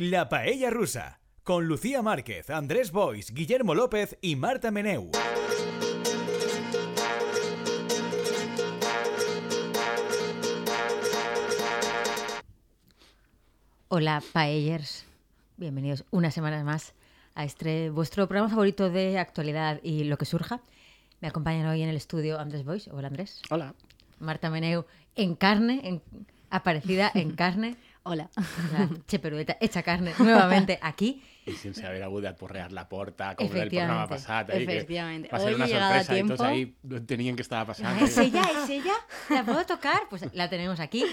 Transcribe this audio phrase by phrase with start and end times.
[0.00, 5.10] La Paella Rusa, con Lucía Márquez, Andrés Bois, Guillermo López y Marta Meneu.
[13.88, 15.04] Hola, paellers.
[15.56, 16.92] Bienvenidos una semana más
[17.34, 20.60] a este vuestro programa favorito de actualidad y lo que surja.
[21.20, 22.88] Me acompañan hoy en el estudio Andrés Bois.
[22.88, 23.42] Hola, Andrés.
[23.50, 23.74] Hola.
[24.20, 24.84] Marta Meneu
[25.16, 26.02] en carne, en-
[26.50, 27.76] aparecida en carne.
[28.08, 28.30] Hola.
[28.72, 31.22] La cheperueta hecha carne nuevamente aquí.
[31.46, 35.28] I sense haver hagut d'atporrear la porta com el programa que Efectivamente.
[35.32, 36.44] Va ser Hoy una a sorpresa y tiempo.
[36.44, 38.00] ahí no entenien què estava passant.
[38.02, 38.42] ¿Es ella?
[38.62, 38.94] ¿Es ella?
[39.30, 40.08] ¿La puedo tocar?
[40.10, 41.04] Pues la tenemos aquí.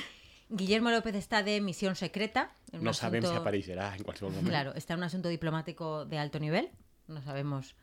[0.50, 2.52] Guillermo López está de misión secreta.
[2.74, 4.50] No sabem si asunto- apareixerà en qualsevol moment.
[4.50, 6.70] Claro, está en un asunto diplomático de alto nivel.
[7.08, 7.76] No sabemos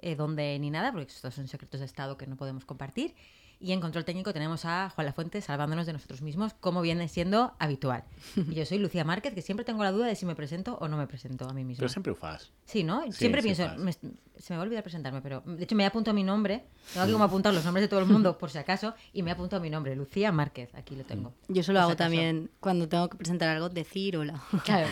[0.00, 3.14] eh, dónde ni nada, porque estos son secretos de Estado que no podemos compartir.
[3.62, 7.52] Y en control técnico tenemos a Juan Lafuente salvándonos de nosotros mismos, como viene siendo
[7.58, 8.04] habitual.
[8.36, 10.88] Y yo soy Lucía Márquez, que siempre tengo la duda de si me presento o
[10.88, 11.82] no me presento a mí misma.
[11.84, 12.52] Però sempre ho fas.
[12.64, 13.02] Sí, ¿no?
[13.04, 15.82] Sí, Siempre sí pienso, me- se me va a olvidar presentarme, pero de hecho me
[15.82, 16.64] he apuntado mi nombre.
[16.94, 19.28] Tengo aquí como apuntar los nombres de todo el mundo, por si acaso, y me
[19.28, 20.74] he apuntado mi nombre, Lucía Márquez.
[20.74, 21.34] Aquí lo tengo.
[21.48, 24.40] Yo solo si hago también cuando tengo que presentar algo, decir hola.
[24.64, 24.86] Claro.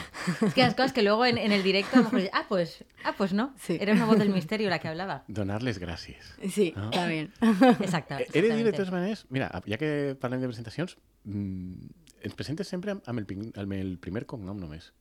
[0.44, 2.44] Es que las cosas que luego en, en el directo a lo mejor dices, ah,
[2.47, 3.55] pues, ah, pues no.
[3.58, 3.78] Sí.
[3.80, 5.25] Era una voz del misterio la que hablaba.
[5.28, 6.20] Donar-les gràcies.
[6.50, 6.91] Sí, Ah.
[6.92, 7.32] también.
[7.80, 8.16] Exacto.
[8.19, 11.90] Eh, de dir, de totes maneres, mira, ja que parlem de presentacions, mm,
[12.28, 14.92] ens presentes sempre amb, amb, el, amb el primer cognom només.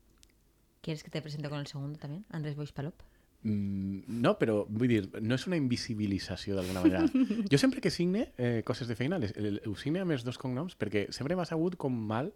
[0.82, 2.26] ¿Quieres que te presente con el segundo también?
[2.30, 3.02] Andrés Boix Palop.
[3.44, 7.04] Mm, no, però vull dir, no és una invisibilització d'alguna manera.
[7.52, 10.40] Jo sempre que signe eh, coses de feina, les, el, ho signe amb els dos
[10.42, 12.34] cognoms perquè sempre m'ha sabut com mal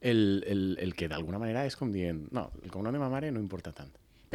[0.00, 3.30] el, el, el que d'alguna manera és com dient no, el cognom de ma mare
[3.32, 3.92] no importa tant.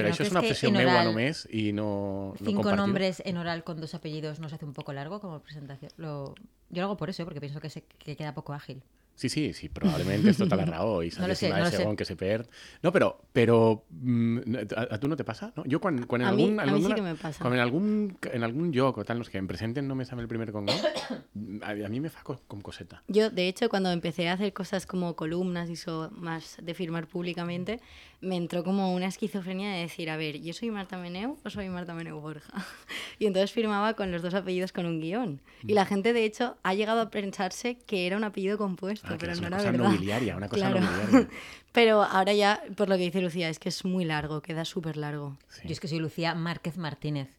[0.08, 3.38] No això és creus una en meua oral només i no, no Cinco nombres en
[3.38, 5.92] oral con dos apellidos nos hace un poco largo como presentación.
[5.98, 6.36] Lo...
[6.70, 8.84] Yo lo hago por eso, porque pienso que, se, que queda poco ágil.
[9.20, 11.84] Sí, sí, sí, probablement és tota la raó i No lo sé, no lo sé.
[11.98, 12.48] que se perd.
[12.82, 15.52] No, però, però mm, a, a tu no te passa?
[15.58, 15.66] No?
[15.82, 17.46] Quan, quan en A mi- algun, a en mi sí alguna- que me pasa.
[17.46, 20.54] En algun, en lloc o tal, no sé, que em presenten només amb el primer
[20.56, 20.72] cognom,
[21.68, 23.04] a, a mi me fa co- com coseta.
[23.10, 27.08] Yo, de hecho, cuando empecé a hacer cosas como columnas y eso, más de firmar
[27.08, 27.82] públicamente,
[28.22, 31.70] me entró como una esquizofrenia de decir, a ver, ¿yo soy Marta Meneu o soy
[31.70, 32.52] Marta Meneu Borja?
[33.20, 35.42] Y entonces firmaba con los dos apellidos con un guion.
[35.64, 39.18] Y la gente, de hecho, ha llegado a pensarse que era un apellido compuesto, Ah,
[39.20, 39.86] pero no una era cosa verdad.
[39.90, 40.82] nobiliaria, una cosa Claro.
[40.86, 41.30] nobiliaria.
[41.72, 44.98] Pero ahora ya, por lo que dice Lucía, es que es muy largo, queda súper
[44.98, 45.38] largo.
[45.50, 45.62] Sí.
[45.66, 47.30] Yo es que soy Lucía Márquez Martínez.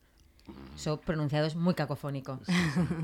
[0.76, 2.38] Eso pronunciado es muy cacofónico.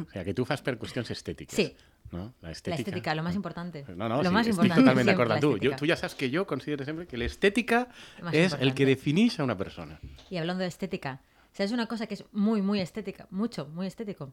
[0.09, 1.55] O sea, que tu fas per qüestions estètiques.
[1.57, 1.75] Sí.
[2.13, 2.33] No?
[2.41, 2.79] La La estética.
[2.81, 3.85] estética, lo más importante.
[3.97, 4.83] No, no, lo sí, más estic importante.
[4.83, 5.49] totalment siempre, d'acord la amb tu.
[5.51, 5.77] Jo, estética.
[5.77, 7.89] tu ja saps que jo considero sempre que l'estètica
[8.23, 8.87] Más és el que importante.
[8.87, 9.99] defineix a una persona.
[10.31, 11.21] Y hablando de estética,
[11.53, 13.27] ¿sabes una cosa que es muy, muy estética?
[13.31, 14.33] Mucho, muy estético.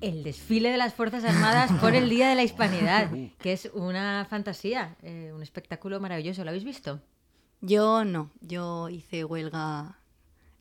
[0.00, 4.26] El desfile de las Fuerzas Armadas por el Día de la Hispanidad, que es una
[4.28, 6.44] fantasía, eh, un espectáculo maravilloso.
[6.44, 7.00] ¿Lo habéis visto?
[7.60, 9.96] Yo no, yo hice huelga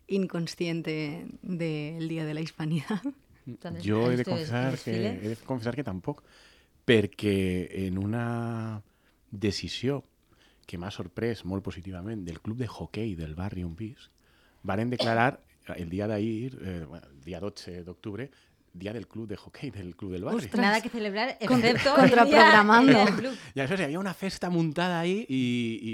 [0.08, 3.02] inconsciente del Día de la Hispanidad.
[3.48, 6.24] Entonces, Jo ¿has he de, el confessar que, he de confessar que tampoc,
[6.86, 8.81] perquè en una
[9.31, 10.04] decisió
[10.68, 14.09] que m'ha sorprès molt positivament del club de hoquei del barri on vis,
[14.64, 15.42] varen declarar
[15.76, 18.30] el dia d'ahir, eh, bueno, el dia 12 d'octubre,
[18.74, 20.38] dia del club de hoquei del club del barri.
[20.38, 20.62] Ostras.
[20.62, 23.06] Nada que celebrar, excepto día contraprogramando.
[23.06, 23.34] del club.
[23.54, 25.44] I aleshores hi havia una festa muntada ahí i,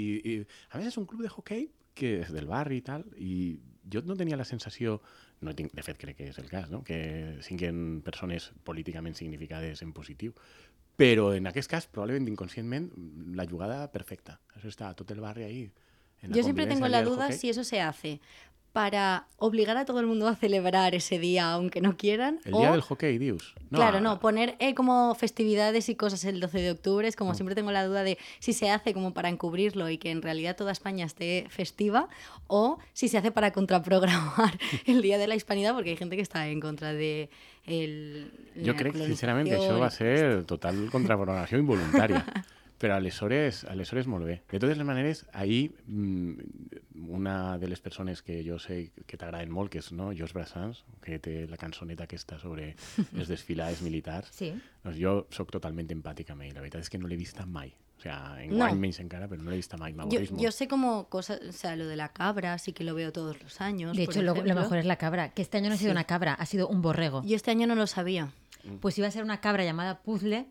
[0.32, 0.38] i
[0.70, 3.58] a més és un club de hoquei que és del barri i tal i
[3.92, 5.00] jo no tenia la sensació
[5.40, 6.82] no tinc, de fet crec que és el cas no?
[6.84, 10.34] que siguin persones políticament significades en positiu
[11.00, 12.90] però en aquest cas probablement inconscientment
[13.38, 14.36] la jugada perfecta.
[14.52, 15.62] Això està tot el barri ahí
[16.20, 18.20] en la Yo siempre tengo la duda si eso se hace
[18.72, 22.38] para obligar a todo el mundo a celebrar ese día aunque no quieran.
[22.44, 26.24] el o, dia del hoquei dius claro, a- no, poner eh, como festividades y cosas
[26.24, 29.12] el 12 de octubre es como siempre tengo la duda de si se hace como
[29.12, 32.08] para encubrirlo y que en realidad toda España esté festiva
[32.46, 34.56] o si se hace para contraprogramar
[34.86, 37.28] el Día de la Hispanidad porque hay gente que está en contra de
[37.66, 38.30] el
[38.76, 42.22] crec, sincerament, que això colonización va y- ser total contraprogramació involuntària.
[42.80, 44.38] Però aleshores, aleshores molt bé.
[44.48, 46.32] De totes les maneres, ahir mm,
[47.08, 50.82] una de les persones que jo sé que t'agraden molt, que és no, Jos Brassans,
[51.04, 52.74] que té la cançoneta aquesta sobre
[53.18, 54.54] els desfilades militars, Sí.
[54.84, 56.54] doncs jo sóc totalment empàtic amb ell.
[56.56, 57.74] La veritat és que no l'he vista mai.
[57.98, 58.64] O sea, en No.
[58.80, 59.92] menys encara, però no l'he vista mai.
[59.92, 60.42] Yo, M'avorreix molt.
[60.42, 63.36] yo sé como cosas, o sea, lo de la cabra, sí que lo veo todos
[63.42, 63.94] los años.
[63.94, 65.92] De hecho, lo, lo mejor es la cabra, que este año no ha sido Sí.
[65.92, 67.22] una cabra, ha sido un borrego.
[67.26, 68.32] Yo este año no lo sabía.
[68.80, 70.46] Pues iba a ser una cabra llamada Puzzle.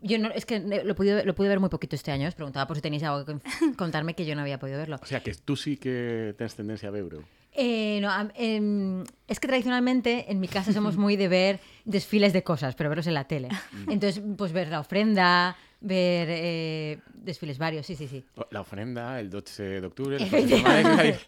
[0.00, 2.28] Yo no, es que lo pude, lo pude ver muy poquito este año.
[2.28, 4.98] Os preguntaba por si tenéis algo que contarme que yo no había podido verlo.
[5.02, 7.24] O sea, que tu sí que tens tendència a veure-ho.
[7.54, 12.42] Eh, no, em, es que tradicionalmente en mi casa somos muy de ver desfiles de
[12.42, 13.48] cosas, pero verlos en la tele.
[13.88, 18.24] Entonces, pues ver la ofrenda, ver eh, desfiles varios, sí, sí, sí.
[18.50, 20.16] La ofrenda, el 12 d'octubre...
[20.16, 21.18] el Efectivamente.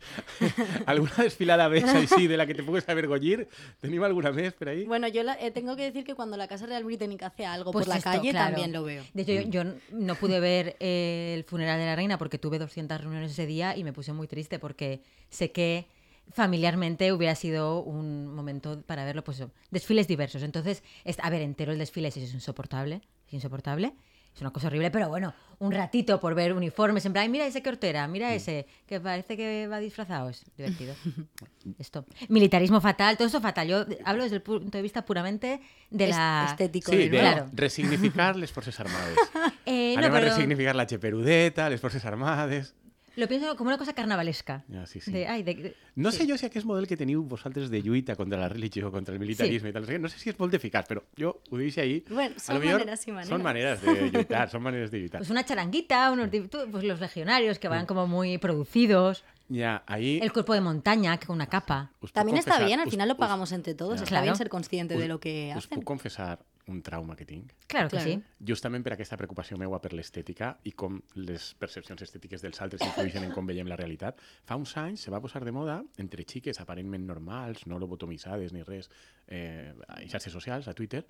[0.87, 3.47] ¿Alguna desfilada més així de la que te puedes avergollir?
[3.81, 4.85] ¿Tenim alguna més per ahí?
[4.87, 7.71] Bueno, yo la- eh, tengo que decir que cuando la Casa Real Británica hace algo
[7.73, 8.51] Pues por la calle, claro.
[8.55, 9.05] también lo veo.
[9.15, 12.59] De hecho, yo, yo no pude ver eh, el funeral de la reina porque tuve
[12.59, 15.87] 200 reuniones ese día y me puse muy triste porque sé que
[16.33, 20.43] familiarmente hubiera sido un momento para verlo, pues desfiles diversos.
[20.43, 23.93] Entonces, es- a ver, entero el desfile es insoportable, es insoportable.
[24.33, 27.47] Es una cosa horrible, pero bueno, un ratito por ver uniformes, en plan, "Ay, mira
[27.47, 30.95] ese que hortera, mira ese, que parece que va disfrazado, es divertido.
[31.81, 32.07] Esto.
[32.29, 33.67] Militarismo fatal, todo eso fatal.
[33.67, 35.61] Yo hablo desde el punto de vista puramente
[35.91, 36.47] de Es- la...
[36.49, 37.35] estético Sí, del de lugar.
[37.35, 37.51] Claro.
[37.55, 39.17] resignificar les forces armades.
[39.67, 42.75] Eh, no, pero- resignificar la cheperudeta, les forces armades...
[43.17, 44.65] Lo pienso como una cosa carnavalesca.
[44.73, 45.11] Ja, sí, sí.
[45.13, 46.19] De, ay, de- de- No sí.
[46.19, 49.21] sé jo si aquest model que teniu vosaltres de lluita contra la religió, contra el
[49.21, 52.05] militarisme i tal, no sé si és molt eficaç, però jo ho deixo ahí.
[52.09, 53.29] Bueno, A y maneras.
[53.29, 55.19] Son maneras de lluitar, son maneras de lluitar.
[55.21, 56.29] Pues una charanguita, unos,
[56.71, 60.21] pues los legionarios que van como muy producidos, Ja, ahí...
[60.23, 61.91] el cuerpo de montaña que con una capa.
[61.99, 63.97] puc También está bien, al us- final lo us- pagamos entre todos.
[63.97, 64.05] Ya.
[64.05, 64.25] Está Claro.
[64.25, 65.79] bien ser consciente de us- lo que hacen.
[65.81, 66.39] puc confessar
[66.71, 67.53] un trauma que tinc?
[67.67, 68.17] Claro que sí.
[68.47, 73.27] Justament per aquesta preocupació meua per l'estètica i com les percepcions estètiques dels altres influeixen
[73.27, 76.63] en com veiem la realitat, fa uns anys se va posar de moda entre xiques
[76.63, 78.91] aparentment normals, no lobotomitzades ni res,
[79.27, 81.05] eh, a xarxes socials, a Twitter,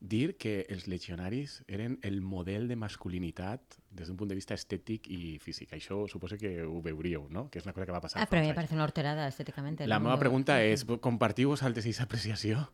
[0.00, 5.08] dir que els legionaris eren el model de masculinitat des d'un punt de vista estètic
[5.08, 5.72] i físic.
[5.72, 7.48] Això suposo que ho veuríeu, no?
[7.50, 9.86] Que és una cosa que va passar Ah, mí me parece una horterada estéticamente.
[9.86, 12.68] La meva pregunta és, compartiu vosaltres aquesta apreciació?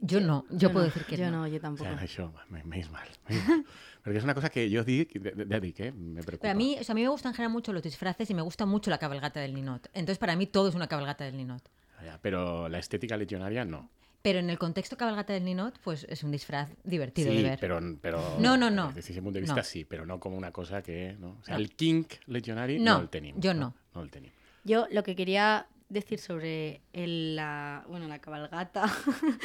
[0.00, 1.40] Yo no, yo, puedo decir que yo no.
[1.42, 1.84] no, yo O tampoco.
[1.90, 3.08] sea, això, me- m'és mal.
[3.28, 3.64] m'és mal.
[4.02, 5.92] Perquè és una cosa que jo dic, de, de, de dic, eh?
[5.92, 6.40] Me preocupa.
[6.48, 8.34] Pero a mí, o sea, a mí me gustan en general mucho los disfraces y
[8.34, 9.88] me gusta mucho la cabalgata del ninot.
[9.92, 11.62] Entonces, para mí todo es una cabalgata del ninot.
[11.98, 13.90] Ah, ja, Però la estética legionaria no.
[14.22, 17.58] Pero en el contexto cabalgata del ninot, pues es un disfraz divertido sí, de ver.
[17.60, 18.38] però, però...
[18.38, 18.86] No, no, no.
[18.92, 19.62] Des d'aquest punt de vista No.
[19.64, 21.14] sí, però no com una cosa que...
[21.20, 21.36] No?
[21.40, 21.60] O sea, No.
[21.60, 23.36] el kink legionari No, no, el tenim.
[23.42, 23.74] jo no.
[23.94, 24.30] No el tenim.
[24.64, 28.86] Yo lo que quería decir sobre el- la, bueno, la cabalgata.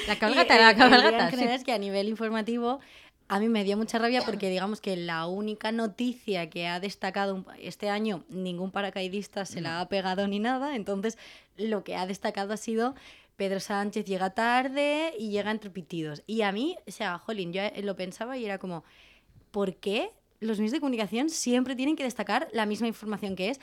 [0.07, 1.59] La cabalgata, y la cabalgata, en general sí.
[1.59, 2.79] es que a nivel informativo
[3.27, 7.43] a mí me dio mucha rabia porque digamos que la única noticia que ha destacado
[7.59, 11.17] este año ningún paracaidista se la ha pegado ni nada, entonces
[11.57, 12.93] lo que ha destacado ha sido
[13.35, 16.21] Pedro Sánchez llega tarde y llega entre pitidos.
[16.27, 18.83] Y a mí, o sea, jolín, yo eh, lo pensaba y era como,
[19.49, 23.59] ¿por qué los medios de comunicación siempre tienen que destacar la misma información que es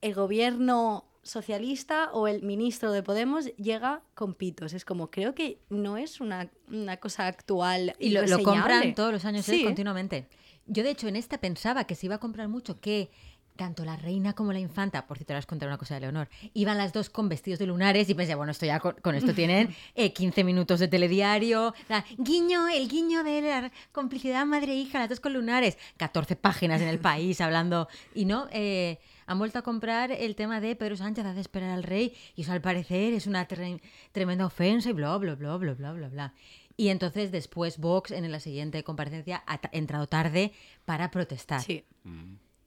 [0.00, 4.72] el gobierno socialista o el ministro de Podemos llega con pitos?
[4.72, 9.12] Es como, creo que no es una, una cosa actual Y lo, lo compran todos
[9.12, 9.56] los años ¿eh?
[9.58, 9.64] Sí.
[9.64, 10.26] continuamente.
[10.66, 13.10] Yo, de hecho, en esta pensaba que se iba a comprar mucho que
[13.56, 16.00] tanto la reina como la infanta, por si te vas a contar una cosa de
[16.00, 19.14] Leonor, iban las dos con vestidos de lunares y pensé, bueno, esto ya con, con
[19.14, 24.98] esto tienen eh, 15 minutos de telediario, la- guiño, el guiño de la complicidad madre-hija,
[25.00, 28.98] las dos con lunares, 14 páginas en el país hablando, y no, eh,
[29.32, 32.52] han vuelto a comprar el tema de Pedro Sánchez hace esperar al rey y eso
[32.52, 33.80] al parecer es una tre-
[34.12, 36.34] tremenda ofensa y bla, bla, bla, bla, bla, bla, bla.
[36.76, 40.52] Y entonces después Vox en la siguiente comparecencia ha entrado tarde
[40.84, 41.60] para protestar.
[41.60, 41.84] Sí.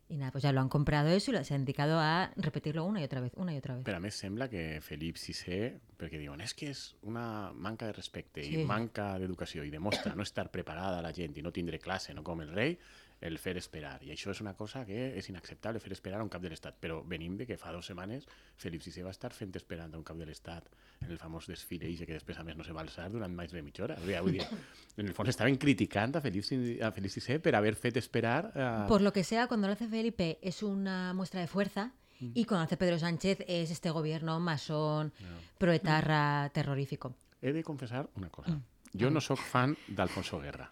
[0.08, 2.86] Y nada, pues ya lo han comprado eso y lo- se han dedicado a repetirlo
[2.86, 3.84] una y otra vez, una y otra vez.
[3.84, 7.94] Però a més sembla que Felip VI, perquè diuen és que és una manca de
[7.98, 8.54] respecte Sí.
[8.62, 12.22] i manca d'educació i demostra no estar preparada la gent i no tindre classe, no
[12.24, 12.78] com el rei,
[13.25, 13.98] el fer esperar.
[14.06, 16.77] I això és una cosa que és inacceptable, fer esperar a un cap de l'Estat.
[16.81, 18.27] Però venim de que fa dues setmanes
[18.62, 20.70] Felip VI va estar fent esperant a un cap de l'Estat
[21.01, 23.51] en el famós desfile i que després a més no se va alçar durant més
[23.51, 23.98] de mitja hora.
[24.05, 24.46] Vull dir,
[25.00, 26.48] en el fons estaven criticant a Felip,
[26.82, 28.70] a Felip VI per haver fet esperar a...
[28.88, 32.62] Por lo que sea, cuando lo hace Felipe es una muestra de fuerza y cuando
[32.62, 35.12] lo hace Pedro Sánchez es este gobierno masón,
[35.58, 37.15] proetarra, terrorífico.
[37.41, 38.60] He de confessar una cosa.
[38.96, 40.70] Jo no sóc fan d'Alfonso Guerra.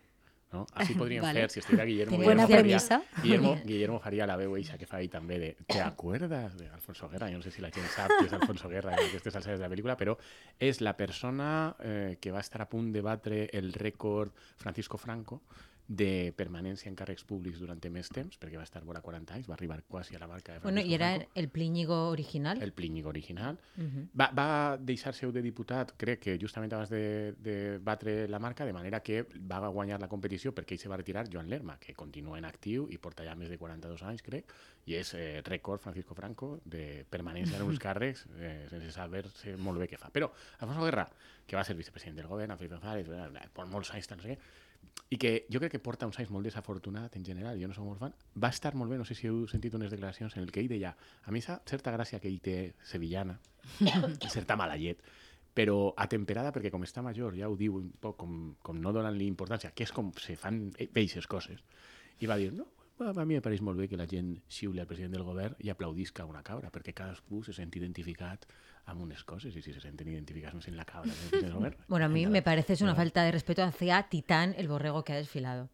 [0.53, 0.67] No?
[0.77, 1.41] Així podríem Vale.
[1.41, 3.01] fer, si estuviera Guillermo, Guillermo.
[3.23, 7.09] Guillermo, Guillermo faria la veu eixa que fa ell també de ¿te acuerdas de Alfonso
[7.09, 7.31] Guerra?
[7.33, 9.65] Jo no sé si la gent sap que és Alfonso Guerra en aquestes alçades de
[9.65, 10.13] la pel·lícula, però
[10.61, 11.49] és la persona
[11.81, 15.41] eh, que va estar a punt de batre el rècord Francisco Franco
[15.87, 19.55] de permanència en càrrecs públics durant més temps, perquè va estar vora 40 anys, va
[19.57, 22.61] arribar quasi a la marca de Francisco Bueno, y era Franco el Plíñigo original.
[22.63, 23.59] el Plíñigo original.
[23.77, 24.07] Ujú.
[24.19, 28.65] Va, va deixar seu de diputat, crec que justament abans de, de batre la marca,
[28.65, 31.93] de manera que va guanyar la competició perquè ell se va retirar Joan Lerma, que
[31.93, 34.49] continua en actiu i porta ja més de 42 anys, crec,
[34.85, 39.83] i és eh, rècord Francisco Franco de permanència en uns càrrecs eh, sense saber-se molt
[39.83, 40.09] bé què fa.
[40.15, 41.09] Però Alfonso Guerra,
[41.45, 44.35] que va ser vicepresident del govern, a Felipe González, per molts anys, tant no sé
[44.35, 44.61] què,
[45.13, 47.87] i que jo crec que porta uns anys molt desafortunat en general, jo no soc
[47.87, 50.51] molt fan, va estar molt bé, no sé si heu sentit unes declaracions en el
[50.53, 50.91] que ell deia,
[51.25, 53.39] a mi sa certa gràcia que ell té sevillana,
[54.35, 55.01] certa mala llet,
[55.57, 59.25] però atemperada perquè com està major, ja ho diu un poc com, com no donen-li
[59.31, 61.65] importància, que és com se fan aquestes coses.
[62.21, 64.87] I va dir, no, a mi me pareix molt bé que la gent xiuli al
[64.87, 68.45] president del govern i aplaudisca una cabra, perquè cadascú se sent identificat
[68.85, 71.11] amb unes coses i si se senten identificats en la cabra
[71.53, 71.75] govern...
[71.87, 75.13] Bueno, a mí me parece es una falta de respeto hacia Titán, el borrego que
[75.13, 75.69] ha desfilado.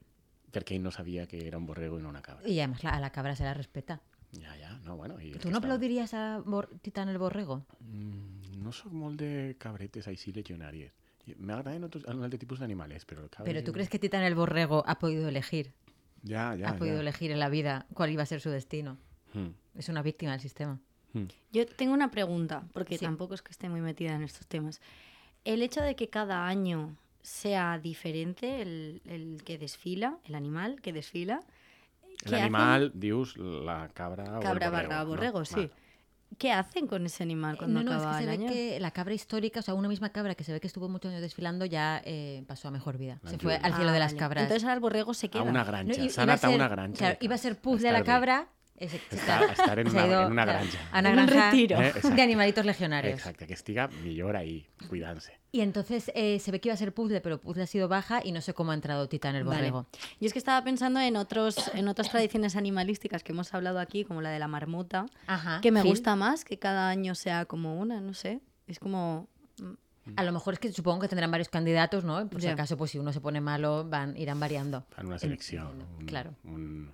[0.52, 2.48] Perquè ell no sabia que era un borrego i no una cabra.
[2.48, 4.02] Y además la- a la cabra se la respeta.
[4.34, 5.20] Ja, ja, no, bueno...
[5.22, 7.66] I ¿Tú no estava- aplaudirías a Bor- Titán el borrego?
[7.82, 10.94] Mm, no sóc molt de cabretes així legionàries.
[11.38, 13.46] M'agraden otros, un altre tipus d'animals, però el cabra...
[13.46, 15.74] Pero ¿tú crees que Titán el borrego ha podido elegir?
[16.66, 18.98] Ha podido elegir en la vida cuál iba a ser su destino.
[19.34, 19.48] Mm,
[19.78, 20.80] Es una víctima del sistema.
[21.14, 21.24] mm.
[21.52, 23.06] Yo tengo una pregunta, porque Sí.
[23.06, 24.82] tampoco es que esté muy metida en estos temas.
[25.46, 30.94] El hecho de que cada año sea diferente el, el que desfila, el animal que
[30.94, 31.40] desfila.
[32.02, 32.44] ¿qué El hacen?
[32.46, 35.06] animal, dius la cabra o el Cabra borrego, barra no?
[35.10, 35.56] borrego, sí.
[35.56, 35.72] Vale.
[36.38, 38.54] ¿Qué hacen con ese animal cuando no, no, es acaba que se el ve año?
[38.54, 41.10] que la cabra histórica, o sea, una misma cabra que se ve que estuvo muchos
[41.12, 43.20] años desfilando, ya eh, pasó a mejor vida.
[43.24, 44.20] La se fue al cielo Ah, de las vale.
[44.20, 44.44] cabras.
[44.44, 45.44] Entonces ahora el borrego se A queda.
[45.44, 45.94] una No, granja.
[45.94, 46.98] a anat a ser- una granja.
[46.98, 48.48] claro, iba a ser puz de la cabra.
[48.78, 50.78] está- estar en una- ido, en una granja.
[50.94, 51.82] A una En un granja retiro.
[51.82, 53.16] Eh, de animalitos legionarios.
[53.16, 55.39] Exacte, que estiga millor ahí, cuidant-se.
[55.52, 58.22] Y entonces eh, se ve que iba a ser puzzle, pero puzzle ha sido baja
[58.24, 59.58] y no sé cómo ha entrado Titán el Vale.
[59.58, 59.88] borrego.
[60.20, 64.04] Yo es que estaba pensando en otros en otras tradiciones animalísticas que hemos hablado aquí,
[64.06, 65.60] como la de la marmota, Ajá.
[65.62, 68.42] que me gusta más que cada año sea como una, no sé.
[68.68, 69.28] Es como
[70.16, 72.28] A lo mejor es que supongo que tendrán varios candidatos, ¿no?
[72.30, 72.54] Por si Ya.
[72.54, 74.86] acaso, pues si uno se pone malo, van, irán variando.
[75.04, 75.70] Una selecció.
[76.00, 76.36] Un, claro.
[76.44, 76.92] Un...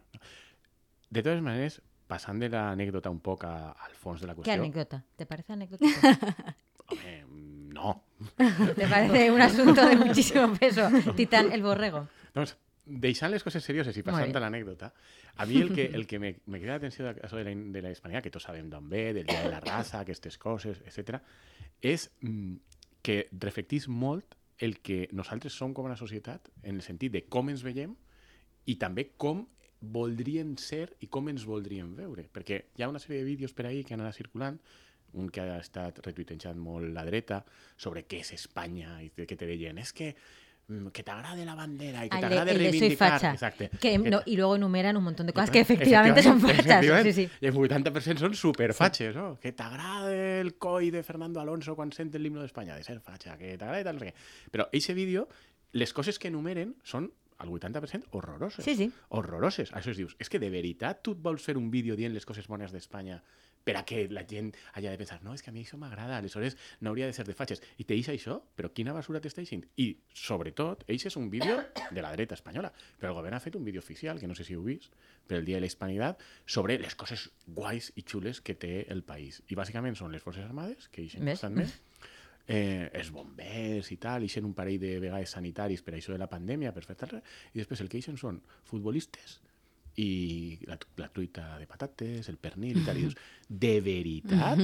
[1.10, 4.54] De totes maneres, passant de l'anècdota un poc a, al fons de la ¿Qué qüestió...
[4.64, 5.04] anécdota?
[5.16, 5.86] ¿Te parece anécdota?
[6.88, 7.25] Home, mm,
[7.86, 8.04] no.
[8.76, 10.90] ¿Te parece un asunto de muchísimo peso?
[11.16, 12.08] Titán el borrego.
[12.34, 14.92] Doncs, deixant les coses serioses i passant a l'anècdota,
[15.42, 17.92] a mi el que, el que me, me crida l'atenció d'això de la, de la
[17.92, 21.20] hispanidad, que tots sabem d'on ve, del dia de la raça, aquestes coses, etc,
[21.82, 22.54] és mm,
[23.06, 27.50] que reflectís molt el que nosaltres som com a societat en el sentit de com
[27.52, 27.98] ens veiem
[28.72, 29.44] i també com
[29.82, 32.30] voldríem ser i com ens voldríem veure.
[32.32, 34.62] Perquè hi ha una sèrie de vídeos per ahí que han anat circulant,
[35.16, 37.44] un que ha estat retuitejant molt la dreta,
[37.78, 40.12] sobre què és Espanya, i que te deien, és que
[40.68, 43.10] mm, que t'agrade la bandera i que el de- t'agrade el de reivindicar...
[43.16, 43.32] facha.
[43.34, 43.70] Exacte.
[43.80, 46.86] Que, no, y luego enumeran un montón de cosas que efectivamente son fachas.
[47.04, 47.30] Sí, sí.
[47.42, 49.36] I el 80% són superfatxes, no?
[49.42, 53.58] Que t'agrade el coi de Fernando Alonso quan sent l'himno d'Espanya, de ser fatxa, que
[53.58, 54.50] t'agrada tal, no sé què.
[54.52, 55.28] Però eixe vídeo,
[55.74, 58.64] les coses que enumeren són al 80% horroroses.
[58.64, 58.86] Sí, sí.
[59.10, 59.74] Horroroses.
[59.76, 62.24] Això es dius, és que de veritat tu et vols fer un vídeo dient les
[62.26, 63.18] coses bones d'Espanya
[63.66, 66.20] per a que la gent hagi de pensar no, és que a mi això m'agrada,
[66.22, 66.56] aleshores
[66.86, 67.64] no hauria de ser de fatxes.
[67.82, 68.38] I te deixa això?
[68.56, 69.66] Però quina basura t'està deixant?
[69.82, 71.58] I, sobretot, eixe és un vídeo
[71.90, 72.72] de la dreta espanyola.
[73.02, 74.94] Però el govern ha fet un vídeo oficial, que no sé si heu vist,
[75.26, 79.02] per el Dia de la Hispanitat, sobre les coses guais i xules que té el
[79.04, 79.42] país.
[79.50, 81.42] I bàsicament són les Forces Armades, que ixen Ves?
[81.42, 81.74] constantment,
[82.46, 86.30] eh, els bombers i tal, ixen un parell de vegades sanitaris per això de la
[86.30, 89.40] pandèmia, per fer tal, i després el que ixen són futbolistes
[89.98, 93.16] i la, la truita de patates, el pernil i tal, dius,
[93.50, 94.60] de veritat?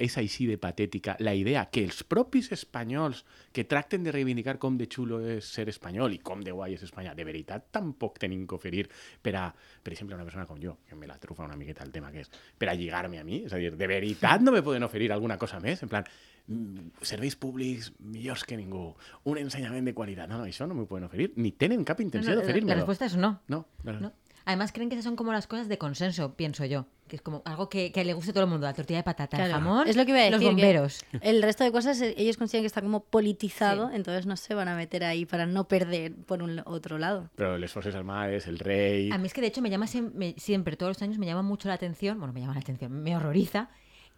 [0.00, 4.78] és així de patètica la idea que els propis espanyols que tracten de reivindicar com
[4.80, 8.46] de xulo és ser espanyol i com de guai és Espanya, de veritat tampoc tenim
[8.48, 8.86] que oferir
[9.20, 11.92] per a, per exemple, una persona com jo, que me la trufa una miqueta el
[11.92, 13.42] tema que és, per a lligar-me a mi?
[13.44, 15.84] És a dir, de veritat no me poden oferir alguna cosa més?
[15.84, 16.08] En plan,
[16.46, 18.94] mm, serveis públics millors que ningú,
[19.28, 20.30] un ensenyament de qualitat.
[20.32, 22.72] No, no, això no m'ho poden oferir, ni tenen cap No, intenció no, d'oferir-me.
[22.72, 23.42] la respuesta es no.
[23.48, 24.14] No, no, no.
[24.50, 26.86] Además, creen que esas son como las cosas de consenso, pienso yo.
[27.08, 28.66] Que es como algo que, que le guste a todo el mundo.
[28.66, 31.04] La tortilla de patata, el jamón, Es lo que iba a los decir, bomberos.
[31.22, 34.68] el resto de cosas eh, ellos consideran que está como politizado, entonces no se van
[34.68, 37.28] a meter ahí para no perder por un otro lado.
[37.36, 39.10] Però les Forces Armades, el rei...
[39.10, 41.26] A mí es que de hecho me llama siem- me- siempre, todos los años me
[41.26, 43.70] llama mucho la atención, bueno, me llama la atención, me horroriza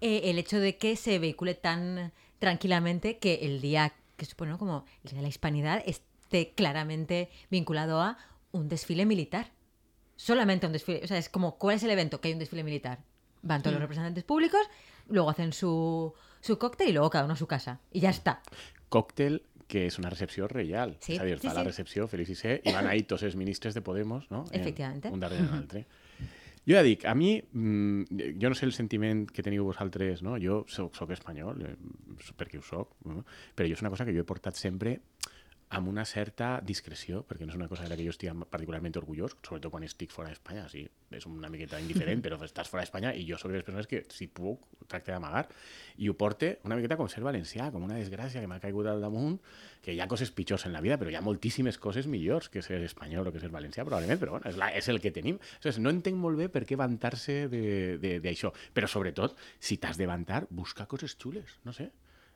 [0.03, 4.59] eh, el hecho de que se vehicule tan tranquilamente que el día que supone ¿no?
[4.59, 8.19] como el día de la hispanidad esté claramente vinculado a
[8.51, 9.47] un desfile militar.
[10.17, 12.21] Solamente un desfile, o sea, es como, ¿cuál es el evento?
[12.21, 12.99] Que hay un desfile militar.
[13.43, 14.61] Van todos los representantes públicos,
[15.09, 17.81] luego hacen su, su cóctel y luego cada uno a su casa.
[17.91, 18.41] Y ya está.
[18.93, 19.41] còctel
[19.73, 20.99] que és una recepció reial.
[21.01, 21.69] Sí, és a dir, sí, la sí.
[21.71, 24.45] recepció Félix i C, i van ahir tots els ministres de Podemos, no?
[24.53, 25.09] Efectivamente.
[25.09, 25.87] Un darrere l'altre.
[26.69, 30.37] Jo ja dic, a mi, mm, jo no sé el sentiment que teniu vosaltres, no?
[30.39, 31.73] Jo soc, soc espanyol, eh,
[32.39, 33.25] perquè ho soc, no?
[33.57, 35.01] però jo és una cosa que jo he portat sempre
[35.73, 38.99] amb una certa discreció, perquè no és una cosa de la que jo estic particularment
[39.01, 40.83] orgullós, sobretot quan estic fora d'Espanya, sí,
[41.17, 44.03] és una miqueta indiferent, però estàs fora d'Espanya i jo soc de les persones que,
[44.13, 45.47] si puc, tracta d'amagar,
[45.97, 49.01] i ho porte una miqueta com ser valencià, com una desgràcia que m'ha caigut al
[49.01, 49.41] damunt,
[49.81, 52.61] que hi ha coses pitjors en la vida, però hi ha moltíssimes coses millors que
[52.61, 55.41] ser espanyol o que ser valencià, probablement, però bueno, és, la, és el que tenim.
[55.41, 60.45] Aleshores, no entenc molt bé per què vantar-se d'això, però sobretot, si t'has de vantar,
[60.51, 61.89] busca coses xules, no sé.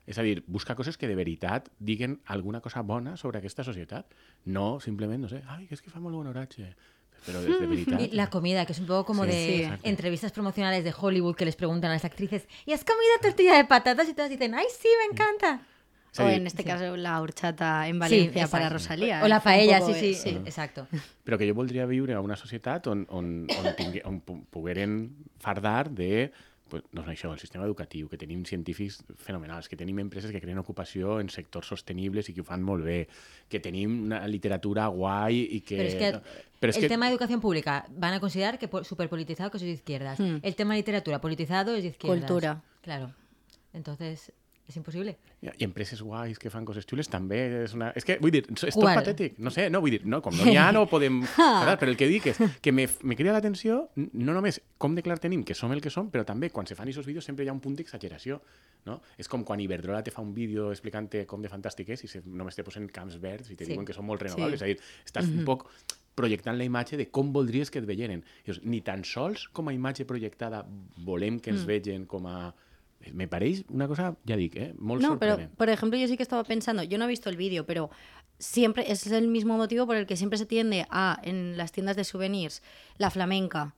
[0.07, 4.07] És a dir, busca coses que de veritat diguen alguna cosa bona sobre aquesta societat.
[4.45, 6.75] No simplement, no sé, ai, és que fa molt bon oratge.
[7.27, 8.01] Pero de, de veritat.
[8.13, 9.89] Y la comida, que es un poco como Sí, de exacto.
[9.89, 13.65] entrevistas promocionales de Hollywood que les preguntan a las actrices, ¿y has comido tortilla de
[13.65, 14.09] patatas?
[14.09, 15.61] Y todas dicen, ¡ay, sí, me encanta!
[16.17, 18.71] És O en este caso la horchata en Sí, Valencia para.
[18.71, 19.23] Rosalía.
[19.23, 20.87] O la Fue un paella, sí, eh, sí, exacto.
[21.27, 25.91] Però que jo voldria viure a una societat on, on, on, tingue, on pogueren fardar
[25.91, 26.33] de
[26.69, 30.59] pues, doncs això, el sistema educatiu, que tenim científics fenomenals, que tenim empreses que creen
[30.59, 32.99] ocupació en sectors sostenibles i que ho fan molt bé,
[33.49, 35.81] que tenim una literatura guai i que...
[35.87, 39.71] El que tema de educación pública van a considerar que súper politizado que es de
[39.71, 40.19] izquierdas.
[40.19, 42.21] El tema de literatura politizado es de izquierdas.
[42.21, 42.63] Cultura.
[42.81, 43.13] Claro.
[43.73, 44.33] Entonces,
[44.69, 45.17] es imposible.
[45.43, 47.93] I empreses guais que fan coses xules també és una...
[47.95, 48.97] És que, vull dir, és tot Qual?
[48.99, 49.37] patètic.
[49.39, 51.21] No sé, no, vull dir, no, com no n'hi ha, no podem...
[51.37, 55.05] Fatal, però el que dic és que me, me crida l'atenció no només com de
[55.07, 57.47] clar tenim que som el que som, però també quan se fan aquests vídeos sempre
[57.47, 58.41] hi ha un punt d'exageració.
[58.87, 59.01] No?
[59.19, 62.21] És com quan Iberdrola te fa un vídeo explicant com de fantàstic és i se,
[62.27, 63.73] només te posen camps verds i te Sí.
[63.73, 64.61] diuen que són molt renovables.
[64.61, 64.63] Sí.
[64.63, 65.67] És a dir, estàs un poc
[66.17, 68.23] projectant la imatge de com voldries que et veieren.
[68.47, 70.65] I ni tan sols com a imatge projectada
[71.05, 72.55] volem que ens vegen com a...
[73.13, 74.75] Me pareix una cosa, ja dic, eh?
[74.79, 77.37] molt No, pero por ejemplo, yo sí que estaba pensando, yo no he visto el
[77.37, 77.91] vídeo, pero
[78.39, 81.97] siempre es el mismo motivo por el que siempre se tiende a, en las tiendas
[81.97, 82.63] de souvenirs,
[82.99, 83.75] la flamenca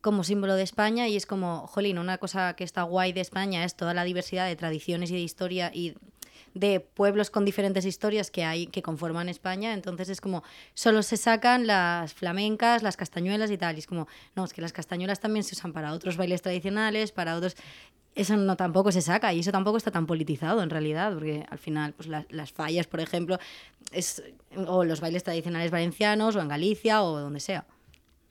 [0.00, 3.64] como símbolo de España y es como, jolín, una cosa que está guay de España
[3.64, 5.94] es toda la diversidad de tradiciones y de historia y
[6.54, 10.42] de pueblos con diferentes historias que hay que conforman España, entonces es como
[10.74, 14.60] solo se sacan las flamencas, las castañuelas y tal, y es como, no, es que
[14.60, 17.56] las castañuelas también se usan para otros bailes tradicionales, para otros
[18.16, 19.32] eso no tampoco se saca.
[19.32, 22.88] Y eso tampoco está tan politizado en realidad, porque al final pues la- las fallas,
[22.88, 23.38] por ejemplo,
[23.92, 24.20] es
[24.66, 27.64] o los bailes tradicionales valencianos o en Galicia o donde sea.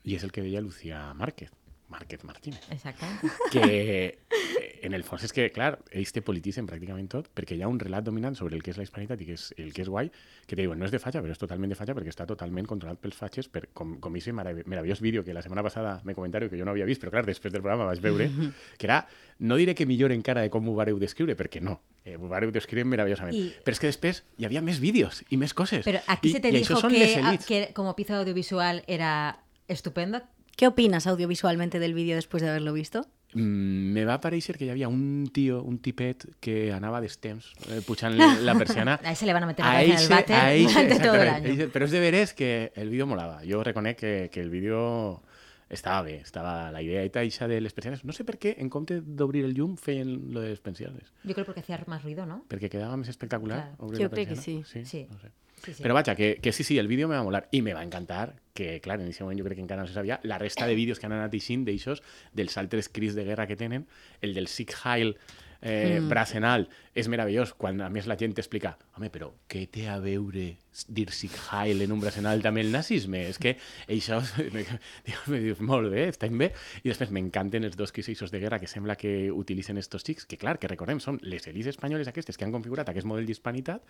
[0.04, 1.50] I és el que deia Lucía Márquez,
[1.90, 3.28] Márquez Martínez, Exactamente.
[3.52, 3.60] que
[4.08, 7.68] eh, en el fons és que, clar, ells te polititzen pràcticament tot perquè hi ha
[7.68, 9.90] un relat dominant sobre el que és la hispanitat i que és, el que és
[9.90, 10.08] guai,
[10.46, 12.68] que te diuen, no és de fatxa, però és totalment de fatxa perquè està totalment
[12.70, 16.48] controlat pels fatxes, per, com, com ese meravellós vídeo que la setmana passada me comentario
[16.48, 18.30] que jo no havia vist, però clar, després del programa vaig veure,
[18.78, 19.02] que era,
[19.40, 22.54] no diré que millor encara de com ho vareu descriure, perquè no, eh, ho vareu
[22.54, 25.84] descriure meravellosament, I- però és que després hi havia més vídeos i més coses.
[25.84, 30.22] Pero aquí I, se te dijo que, que como pieza audiovisual era estupendo.
[30.60, 33.06] ¿Qué opinas audiovisualmente del vídeo después de haberlo visto?
[33.32, 37.78] Mm, me va parèixer que hi havia un tio, un tipet, que anava d'estemps, eh,
[37.86, 38.98] pujant la persiana.
[39.08, 41.14] A ese le van a meter la A cabeza en el a eixe, durante todo
[41.16, 41.70] el año.
[41.72, 43.40] Però és de veres que el vídeo molava.
[43.40, 45.22] Jo reconec que, que el vídeo
[45.70, 48.04] estava bé, estava la idea eixa de les persianes.
[48.04, 51.08] No sé per què, en compte d'obrir el llum, feien lo de les persianes.
[51.24, 52.44] Yo creo porque hacía más ruido, ¿no?
[52.52, 53.78] Perquè quedava més espectacular.
[53.78, 53.96] Claro.
[53.96, 54.68] Jo crec que persiana.
[54.68, 54.84] sí.
[54.84, 55.06] Sí.
[55.08, 55.32] No sé.
[55.60, 57.46] Però vaja, que, que sí, sí, el vídeo me va molar.
[57.52, 59.94] I me va encantar que, clar, en aquest moment jo crec que encara no se
[59.94, 62.02] sabia la resta de vídeos que han anat eixint d'eixos,
[62.36, 63.86] dels altres crits de guerra que tenen,
[64.20, 65.16] el del Sieg Heil
[65.60, 66.08] eh, mm.
[66.08, 69.86] braç en alt, és meravellós, quan a més la gent t'explica home, però què té
[69.88, 70.46] a veure
[70.88, 73.22] dir Sieg Heil en un braç en alt amb el nazisme?
[73.30, 73.54] És que
[73.86, 74.18] això,
[75.30, 76.50] me dius, molt bé, estem bé,
[76.82, 80.40] i després m'encanten els dos quiseixos de guerra que sembla que utilitzen estos xics, que
[80.40, 83.86] clar, que recordem, són les elites espanyoles aquestes que han configurat aquest model d'hispanitat,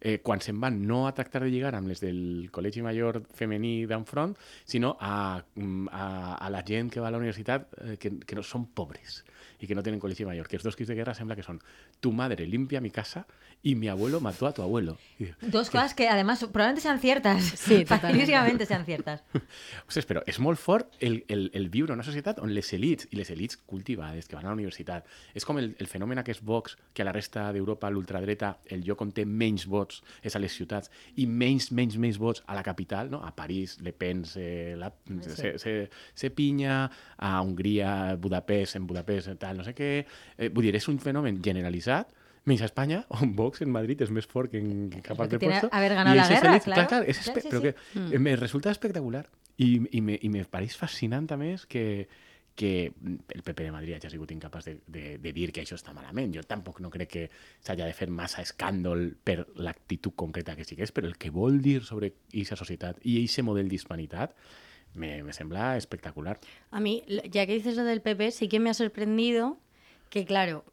[0.00, 3.86] eh, quan se'n van no a tractar de lligar amb les del Col·legi Major femení
[3.88, 4.36] d'enfront,
[4.68, 8.36] sinó a, mm, a, a la gent que va a la universitat eh, que, que
[8.36, 9.22] no són pobres
[9.62, 11.62] i que no tenen col·legi major, que els dos quis de guerra sembla que són
[12.02, 13.24] tu madre limpia mi casa
[13.62, 14.98] y mi abuelo mató a tu abuelo.
[15.40, 17.44] Dos cosas que además probablemente sean ciertas.
[17.44, 18.08] Sí, totalmente.
[18.08, 19.22] Facilísimamente sean ciertas.
[19.88, 23.18] Ostres, però és molt fort el, el, el viure una societat on les elites, i
[23.18, 26.76] les elites cultivades, que van a la universitat, és com el, el fenomen aquest Vox,
[26.92, 30.54] que a la resta d'Europa, l'ultradreta, el lloc on té menys vots és a les
[30.56, 30.90] ciutats,
[31.22, 33.22] i menys, menys, menys vots a la capital, no?
[33.22, 34.90] a París, Le Pen, se, la,
[35.28, 35.76] se, se,
[36.14, 39.90] se pinya, a Hongria, Budapest, en Budapest, tal, no sé què...
[40.38, 42.10] Eh, vull dir, és un fenomen generalitzat,
[42.44, 45.38] menys a Espanya, on Vox en Madrid és més fort que en que cap altre
[45.70, 46.88] haber ganado i la guerra, elites- claro.
[46.88, 47.70] clar, és Claro, espe- sí, però sí.
[48.10, 49.26] que eh, me resulta espectacular
[49.58, 52.08] i, i, me, i me pareix fascinant a més que,
[52.56, 55.94] que el PP de Madrid hagi sigut incapaç de, de, de dir que això està
[55.94, 56.32] malament.
[56.34, 57.22] Jo tampoc no crec que
[57.64, 61.78] s'hagi de fer massa escàndol per l'actitud concreta que sigués, però el que vol dir
[61.86, 64.34] sobre aquesta societat i aquest model d'hispanitat
[64.94, 66.38] me, me sembla espectacular.
[66.70, 69.58] A mí, ya que dices lo del PP, sí que me ha sorprendido
[70.10, 70.64] que, claro,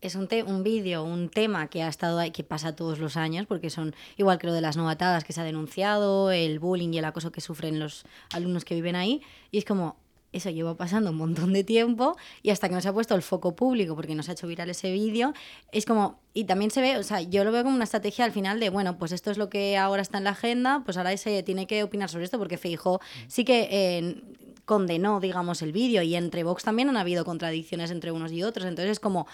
[0.00, 3.46] es un, un vídeo, un tema que ha estado ahí, que pasa todos los años,
[3.46, 6.98] porque son igual que lo de las novatadas que se ha denunciado, el bullying y
[6.98, 9.96] el acoso que sufren los alumnos que viven ahí, y es como,
[10.32, 13.22] eso lleva pasando un montón de tiempo y hasta que no se ha puesto el
[13.22, 15.32] foco público porque no se ha hecho viral ese vídeo,
[15.72, 18.32] es como, y también se ve, o sea, yo lo veo como una estrategia al
[18.32, 21.16] final de, bueno, pues esto es lo que ahora está en la agenda, pues ahora
[21.16, 24.22] se tiene que opinar sobre esto porque Feijo sí que eh,
[24.64, 28.66] condenó, digamos, el vídeo y entre Vox también han habido contradicciones entre unos y otros,
[28.66, 29.26] entonces es como,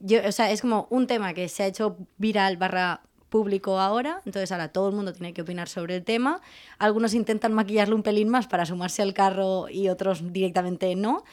[0.00, 4.20] yo, o sea, es como un tema que se ha hecho viral barra público ahora,
[4.26, 6.40] entonces ahora todo el mundo tiene que opinar sobre el tema.
[6.78, 11.24] Algunos intentan maquillarlo un pelín más para sumarse al carro y otros directamente no.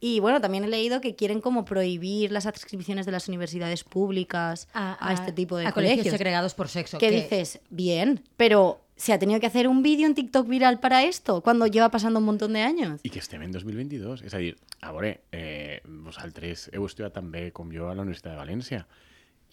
[0.00, 4.66] Y bueno, también he leído que quieren como prohibir las adscripciones de las universidades públicas
[4.74, 6.08] a, este tipo de a colegios.
[6.08, 6.98] segregados por sexo.
[6.98, 7.60] ¿Qué dices?
[7.70, 11.68] Bien, pero se ha tenido que hacer un vídeo en TikTok viral para esto, cuando
[11.68, 13.00] lleva pasando un montón de años.
[13.04, 14.22] I que estem en 2022.
[14.26, 18.34] És a dir, a veure, eh, vosaltres heu estudiat també, com jo, a la Universitat
[18.34, 18.84] de València.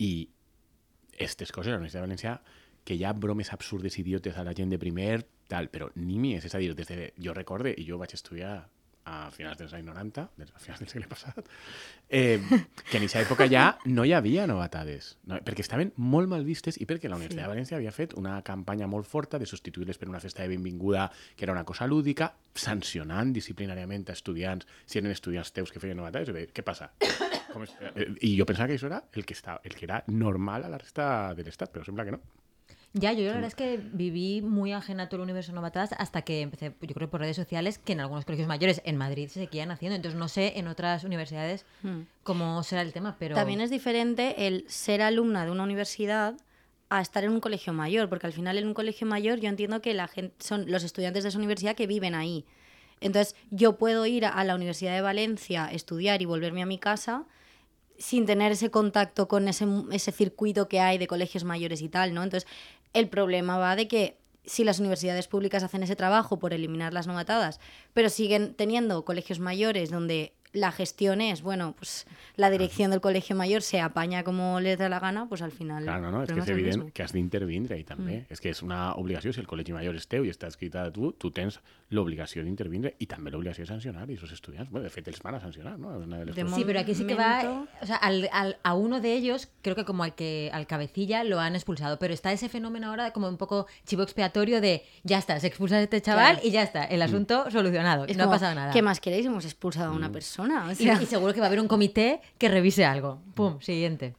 [0.02, 0.30] I
[1.20, 2.40] aquestes coses a la Universitat de València,
[2.88, 6.46] que hi ha bromes absurdes idiotes a la gent de primer, tal, però ni més.
[6.48, 8.62] És a dir, des de, jo recorde, i jo vaig estudiar
[9.10, 11.48] a finals dels anys 90, des, a finals del segle passat,
[12.08, 16.46] eh, que en aquesta època ja no hi havia novetades, no, perquè estaven molt mal
[16.46, 19.98] vistes i perquè la Universitat de València havia fet una campanya molt forta de substituir-les
[19.98, 25.02] per una festa de benvinguda que era una cosa lúdica, sancionant disciplinàriament a estudiants, si
[25.02, 26.94] eren estudiants teus que feien novetades, i bé, què passa?
[27.64, 27.74] És?
[27.96, 30.70] Eh, I jo pensava que això era el que, estava, el que era normal a
[30.70, 32.22] la resta de l'Estat, però sembla que no.
[32.94, 36.24] Ya, yo la verdad es que viví muy ajena a todo el universo Novatas hasta
[36.24, 39.42] que empecé, yo creo por redes sociales, que en algunos colegios mayores en Madrid se
[39.42, 39.96] seguían haciendo.
[39.96, 42.02] Entonces no sé en otras universidades Hmm.
[42.24, 43.36] cómo será el tema, pero...
[43.36, 46.34] También es diferente el ser alumna de una universidad
[46.90, 49.84] a estar en un colegio mayor, porque al final en un colegio mayor yo entiendo
[49.84, 52.44] que la gente son los estudiantes de esa universidad que viven ahí.
[53.02, 57.26] Entonces yo puedo ir a la Universidad de Valencia, estudiar y volverme a mi casa
[58.00, 62.14] sin tener ese contacto con ese, ese circuito que hay de colegios mayores y tal,
[62.14, 62.24] ¿no?
[62.24, 62.50] Entonces
[62.94, 67.06] el problema va de que si las universidades públicas hacen ese trabajo por eliminar las
[67.06, 67.60] novatadas,
[67.94, 73.36] pero siguen teniendo colegios mayores donde la gestión es, bueno, pues la dirección del colegio
[73.36, 75.84] mayor se apaña como les da la gana, pues al final...
[75.84, 76.94] Clar, no, no, el que problema és el evident mismo.
[76.94, 78.24] que has d'intervindre i també.
[78.24, 78.34] Mm.
[78.34, 80.94] És que és una obligació, si el col·legi major és teu i està escrita a
[80.96, 81.60] tu, tu tens
[81.91, 84.69] l'obligació d'intervindre i també l'obligació de sancionar i esos estudiants.
[84.69, 85.88] Bueno, de fet, els van a sancionar, no?
[85.97, 86.56] Una de les De coses.
[86.58, 89.75] Sí, pero aquí sí que va, o sea, al, al- a uno de ellos, creo
[89.75, 93.28] que como al que al cabecilla lo han expulsado, pero está ese fenómeno ahora como
[93.28, 96.47] un poco chivo expiatorio de ya está, se expulsa a este chaval Claro.
[96.47, 98.71] y ya está, el asunto solucionado, Es no como, ha pasado nada.
[98.71, 99.25] ¿Qué más queréis?
[99.25, 99.97] Hemos expulsado a Mm.
[99.97, 100.67] una persona.
[100.67, 103.19] O Y, sea, y seguro que va a haber un comité que revise algo.
[103.34, 104.13] Pum, siguiente.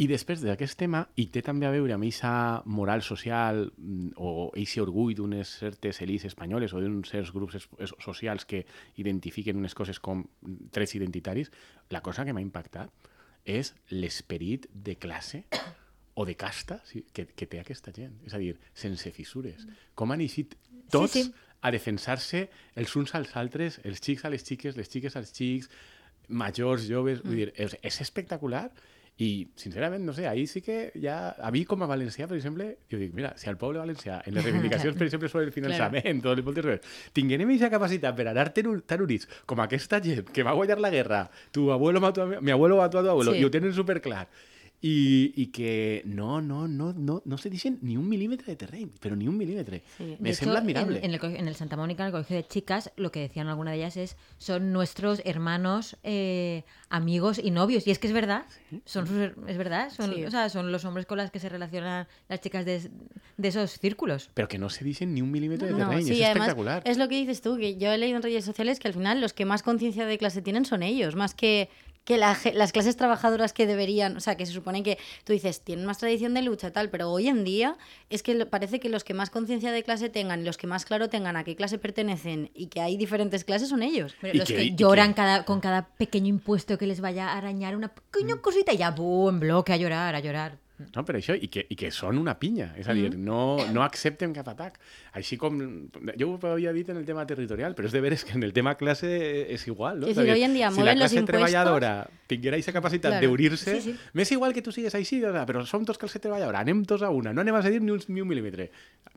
[0.00, 4.48] I després d'aquest tema, i té també a veure amb aquesta moral social mm, o
[4.48, 7.68] aquest orgull d'unes certes elites espanyoles o d'uns certs grups
[8.00, 8.62] socials que
[9.02, 10.22] identifiquen unes coses com
[10.72, 11.52] trets identitaris,
[11.92, 13.10] la cosa que m'ha impactat
[13.44, 15.42] és l'esperit de classe
[16.14, 18.16] o de casta sí, que, que té aquesta gent.
[18.24, 19.66] És a dir, sense fissures.
[19.94, 20.56] Com han eixit
[20.92, 21.26] tots sí.
[21.60, 22.46] a defensar-se
[22.80, 25.68] els uns als altres, els xics a les xiques, les xiques als xics,
[26.28, 27.20] majors, joves...
[27.26, 28.70] Vull dir, és, és espectacular
[29.20, 31.34] i, sincerament, no sé, ahir sí que ja...
[31.44, 34.32] A mi, com a valencià, per exemple, jo dic, mira, si al poble valencià, en
[34.38, 38.48] les reivindicacions, per exemple, sobre el finançament, les moltes coses, tinguem aquesta capacitat per anar
[38.56, 42.40] tan units com aquesta gent que va guanyar la guerra, tu abuelo mató a mi,
[42.40, 43.40] mi abuelo mató a tu abuelo, Sí.
[43.40, 44.24] i ho tenen superclar,
[44.82, 49.14] i que no, no, no, no, no se deixen ni un mil·límetre de terreny, però
[49.14, 49.82] ni un mil·límetre.
[49.98, 50.16] Sí.
[50.18, 50.98] Me De sembla hecho, admirable.
[50.98, 53.20] En, en el, co- en el Santa Mónica, en el colegio de chicas, lo que
[53.20, 57.86] decían alguna de ellas es, son nuestros hermanos, eh, amigos y novios.
[57.86, 58.44] Y es que es verdad,
[58.86, 59.16] son sus
[59.46, 60.24] es verdad, son, Sí.
[60.24, 62.88] o sea, son los hombres con los que se relacionan las chicas de,
[63.36, 64.30] de esos círculos.
[64.34, 66.82] Però que no se deixen ni un mil·límetre de No, terreny, sí, és además espectacular.
[66.86, 69.20] es lo que dices tú, que yo he leído en redes sociales que al final
[69.20, 71.68] los que más conciencia de clase tienen son ellos, más que,
[72.10, 75.60] que la las clases trabajadoras que deberían, o sea, que se supone que tú dices,
[75.60, 77.76] tienen más tradición de lucha, tal, pero hoy en día
[78.08, 80.84] es que parece que los que más conciencia de clase tengan y los que más
[80.84, 84.16] claro tengan a qué clase pertenecen y que hay diferentes clases son ellos.
[84.20, 87.28] Pero los que- que, y que- lloran cada, con cada pequeño impuesto que les vaya
[87.28, 90.58] a arañar una pequeña cosita y ya, en bloque a llorar, a llorar.
[90.96, 93.82] No, per això, i que, i que són una pinya, és a dir, no, no
[93.82, 94.78] accepten cap atac.
[95.12, 95.58] Així com,
[96.18, 98.52] jo ho havia dit en el tema territorial, però és de veres que en el
[98.52, 99.06] tema classe
[99.52, 100.06] és igual, no?
[100.08, 103.28] És a dir, hoy en dia si la classe impuestos- treballadora tinguera aquesta capacitat Claro.
[103.28, 103.96] d'unir-se, Sí, sí.
[104.14, 107.02] m'és igual que tu sigues així, o sea, però som tots classe treballadora, anem tots
[107.02, 108.30] a una, no anem a cedir ni un, ni un.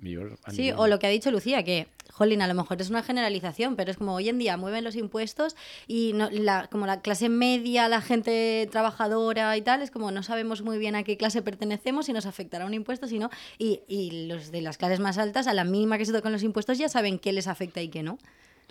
[0.02, 3.04] Millor Sí, o lo que ha dicho Lucía, que, jolín, a lo mejor es una
[3.04, 5.56] generalización, pero es como hoy en día mueven los impuestos
[5.88, 10.23] y no, la, como la clase media, la gente trabajadora y tal, es como no
[10.23, 14.28] sabemos muy bien a qué clase pertenecemos y nos afectará un impuesto, sino y, y
[14.28, 16.89] los de las clases más altas, a la mínima que se tocan los impuestos, ya
[16.89, 18.18] saben qué les afecta y qué no.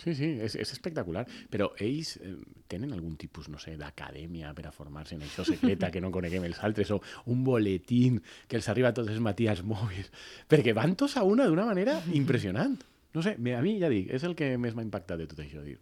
[0.01, 1.21] Sí, sí, és, és espectacular.
[1.53, 2.33] Però ells eh,
[2.67, 6.59] tenen tipus, no sé, d'acadèmia per a formar-se en això secreta que no coneguem els
[6.65, 6.99] altres, o
[7.31, 8.19] un boletín
[8.49, 10.09] que els arriba tots els matí als mòbils,
[10.51, 12.81] perquè van tots a una d'una manera impressionant.
[13.13, 15.61] No sé, a mi ja dic, és el que més m'ha impactat de tot això.
[15.63, 15.77] Dir,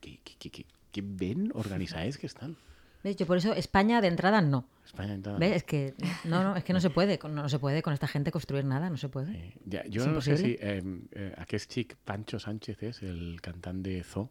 [0.00, 2.56] que, que, que, que ben organitzades que estan.
[3.02, 3.16] ¿Ves?
[3.16, 4.66] Yo por eso España de entrada no.
[4.84, 5.38] Espanya entrada.
[5.38, 5.56] ¿Ves?
[5.56, 8.06] Es que no, no, es que no se puede, con- no se puede con esta
[8.06, 9.54] gente construir nada, no se puede.
[9.70, 10.82] Jo És no sé si eh,
[11.12, 14.28] eh, aquest xic Pancho Sánchez és el cantant de Zoo,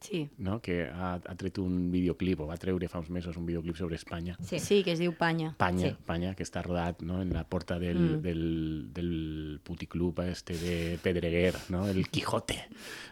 [0.00, 0.28] Sí.
[0.36, 0.60] no?
[0.60, 3.96] que ha, ha tret un videoclip, o va treure fa uns mesos un videoclip sobre
[3.96, 4.36] Espanya.
[4.44, 4.58] Sí.
[4.60, 5.54] Sí, que es diu Panya.
[5.56, 5.96] Panya, Sí.
[6.04, 7.22] Panya, que està rodat no?
[7.22, 8.20] en la porta del, Mm.
[8.22, 11.88] del, del puticlub este de Pedreguer, no?
[11.88, 12.66] el Quijote,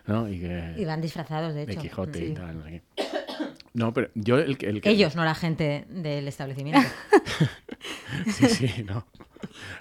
[0.07, 0.29] no?
[0.29, 1.81] I que, Y van disfrazados, de de hecho.
[1.81, 2.25] Quijote Sí.
[2.27, 3.03] y tal, no sé qué.
[3.75, 4.91] No, pero yo el, que- el que...
[4.91, 6.81] Ellos, no la gente del establecimiento.
[8.27, 9.07] Sí, sí, no.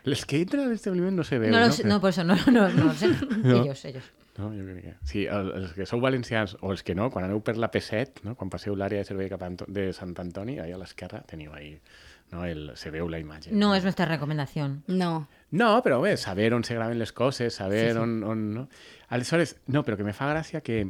[0.05, 1.73] Els que entren al establiment no se veu, No, no?
[1.85, 3.09] no, por eso no, no, no lo sé.
[3.43, 3.61] No.
[3.63, 4.03] Ellos, ellos.
[4.37, 4.93] No, jo crec que...
[5.03, 8.23] Sí, el, els que sou valencians, o els que no, quan aneu per la P7,
[8.25, 8.33] no?
[8.39, 11.53] quan passeu l'àrea de servei cap a Anto de Sant Antoni, allà a l'esquerra teniu
[11.53, 11.75] ahí,
[12.31, 12.45] no?
[12.47, 13.51] el, se veu la imatge.
[13.51, 14.81] No es nuestra recomendación.
[14.87, 15.27] No.
[15.51, 18.01] No, però bé, saber on se graven les coses, saber Sí, sí.
[18.01, 18.45] on, on...
[18.55, 18.67] No?
[19.09, 20.87] Aleshores, no, però que me fa gràcia que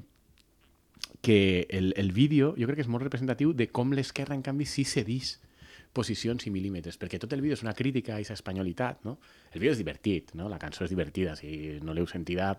[1.21, 4.65] que el, el vídeo jo crec que és molt representatiu de com l'esquerra, en canvi,
[4.65, 5.39] sí cedís
[5.91, 9.17] posicions i mil·límetres, perquè tot el vídeo és una crítica a aquesta espanyolitat, no?
[9.51, 10.47] El vídeo és divertit, no?
[10.47, 12.53] La cançó és divertida, si no l'heu sentida,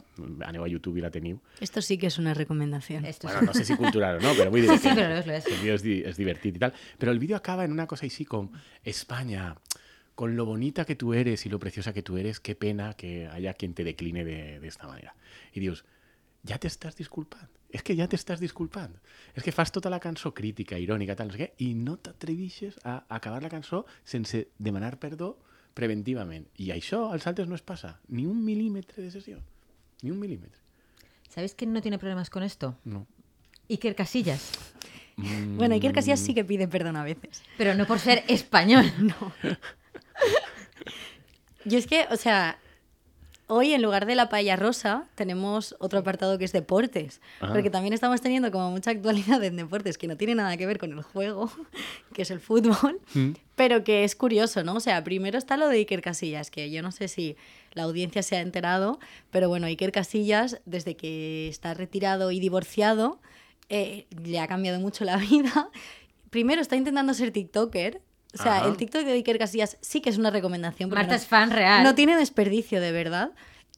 [0.44, 1.38] aneu a YouTube i la teniu.
[1.64, 3.06] Esto sí que es una recomendación.
[3.06, 5.08] Esto Bueno, no sé si cultural o no, però vull dir Sí, sí, que però
[5.08, 5.46] lo és, lo és.
[5.48, 6.74] el vídeo és, és divertit i tal.
[7.00, 8.50] Però el vídeo acaba en una cosa així com
[8.84, 9.54] España,
[10.14, 13.28] con lo bonita que tú eres y lo preciosa que tú eres, qué pena que
[13.28, 15.16] haya quien te decline de, de esta manera.
[15.54, 15.86] I dius,
[16.48, 17.48] ja t'estàs disculpant.
[17.72, 18.92] És que ja t'estàs disculpant.
[19.32, 22.76] És que fas tota la cançó crítica, irònica, tal, no sé què, i no t'atrevixes
[22.84, 25.36] a acabar la cançó sense demanar perdó
[25.74, 26.46] preventivament.
[26.60, 27.96] I això als altres no es passa.
[28.08, 29.40] Ni un mil·límetre de sessió.
[30.02, 30.60] Ni un mil·límetre.
[31.30, 32.76] ¿Sabéis quién no tiene problemas con esto?
[32.84, 33.06] No.
[33.70, 34.52] Iker Casillas.
[35.16, 37.42] Bueno, Iker Casillas sí que pide perdón a veces.
[37.56, 38.84] Pero no por ser español.
[41.64, 42.58] Yo es que, o sea,
[43.54, 47.52] hoy en lugar de la paella rosa tenemos otro apartado que es deportes, Ajá.
[47.52, 50.78] porque también estamos teniendo como mucha actualidad en deportes que no tiene nada que ver
[50.78, 51.50] con el juego,
[52.14, 53.32] que es el fútbol, Mm.
[53.56, 54.74] pero que es curioso, ¿no?
[54.76, 57.36] O sea, primero está lo de Iker Casillas, que yo no sé si
[57.74, 58.98] la audiencia se ha enterado,
[59.30, 63.20] pero bueno, Iker Casillas, desde que está retirado y divorciado,
[63.68, 65.68] eh, le ha cambiado mucho la vida.
[66.30, 68.00] Primero está intentando ser TikToker.
[68.38, 68.68] O sea, Ajá.
[68.68, 70.88] el TikTok de Iker Casillas sí que es una recomendación.
[70.90, 71.82] Marta no- es fan real.
[71.84, 73.30] no tiene desperdicio, de verdad.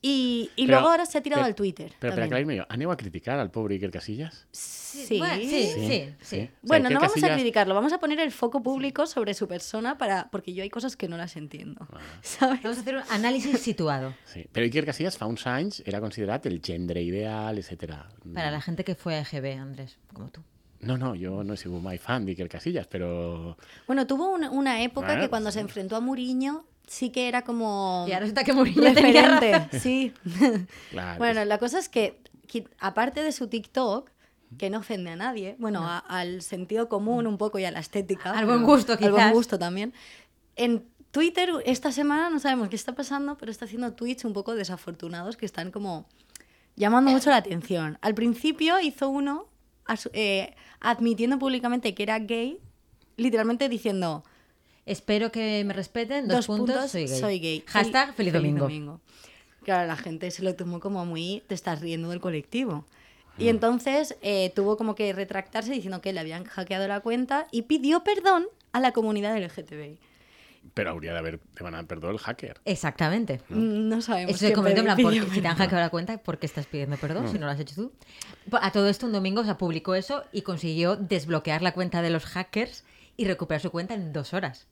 [0.07, 1.87] Y, y Pero- luego ahora se ha tirado pero- al Twitter.
[1.99, 2.25] Però per también.
[2.27, 4.47] aclarir-me jo, aneu a criticar al pobre Iker Casillas?
[4.53, 5.17] Sí.
[5.19, 6.15] Bueno, sí, sí, sí.
[6.21, 9.07] O sea, Bueno, Iker no vamos a Casillas- criticarlo, vamos a poner el foco público
[9.07, 11.89] sobre su persona para porque yo hay cosas que no las entiendo.
[11.91, 11.99] Ah.
[12.23, 12.63] ¿Sabes?
[12.63, 14.45] Vamos a hacer un análisis situado Sí.
[14.53, 17.95] Però Iker Casillas fa uns anys era considerat el gendre ideal, etc.
[18.35, 20.43] para la gente que fue a EGB, Andrés, como tú.
[20.87, 23.57] No, no, jo no he sigut mai fan d'Iker Casillas, però...
[23.87, 25.55] Bueno, tuvo una, una época Bueno, que cuando sí.
[25.55, 29.69] se enfrentó a Mourinho sí que era como Y ahora resulta que Mourinho tenía razón.
[29.81, 30.13] Sí.
[30.91, 32.21] Clar, Bueno, la cosa es que,
[32.79, 34.11] aparte de su TikTok,
[34.59, 37.81] que no ofende a nadie, bueno, a- al sentido común un poco y a la
[37.81, 38.31] estética.
[38.33, 39.33] Al buen pero- gusto, Al buen quizás.
[39.33, 39.93] gusto también.
[40.57, 44.55] En Twitter esta semana no sabemos qué está pasando, pero está haciendo tweets un poco
[44.55, 46.07] desafortunados que están como
[46.77, 47.99] llamando mucho la atención.
[48.03, 49.47] Al principio hizo uno
[50.13, 52.59] eh, admitiendo públicamente que era gay,
[53.17, 54.25] literalmente diciendo
[54.87, 56.29] Espero que me respeten.
[56.29, 57.65] Dos, puntos, soy gay.
[57.67, 59.01] Hashtag Y- feliz, domingo.
[59.63, 62.85] Claro, la gente se lo tomó como muy, te estás riendo del colectivo.
[63.39, 63.43] Mm.
[63.43, 67.63] Y entonces eh, tuvo como que retractarse diciendo que le habían hackeado la cuenta y
[67.63, 69.99] pidió perdón a la comunidad LGTBI.
[70.73, 72.61] Però hauria d'haver demanat perdó el hacker.
[72.65, 73.41] Exactamente.
[73.51, 75.91] Mm, No sabemos Eso se quién convirtió en plan, porque si te han hackeado la
[75.91, 77.93] cuenta, ¿por qué estás pidiendo perdón si no lo has hecho tú?
[78.61, 82.11] A todo esto un domingo o sea, publicó eso y consiguió desbloquear la cuenta de
[82.11, 82.85] los hackers
[83.17, 84.67] y recuperar su cuenta en dos horas.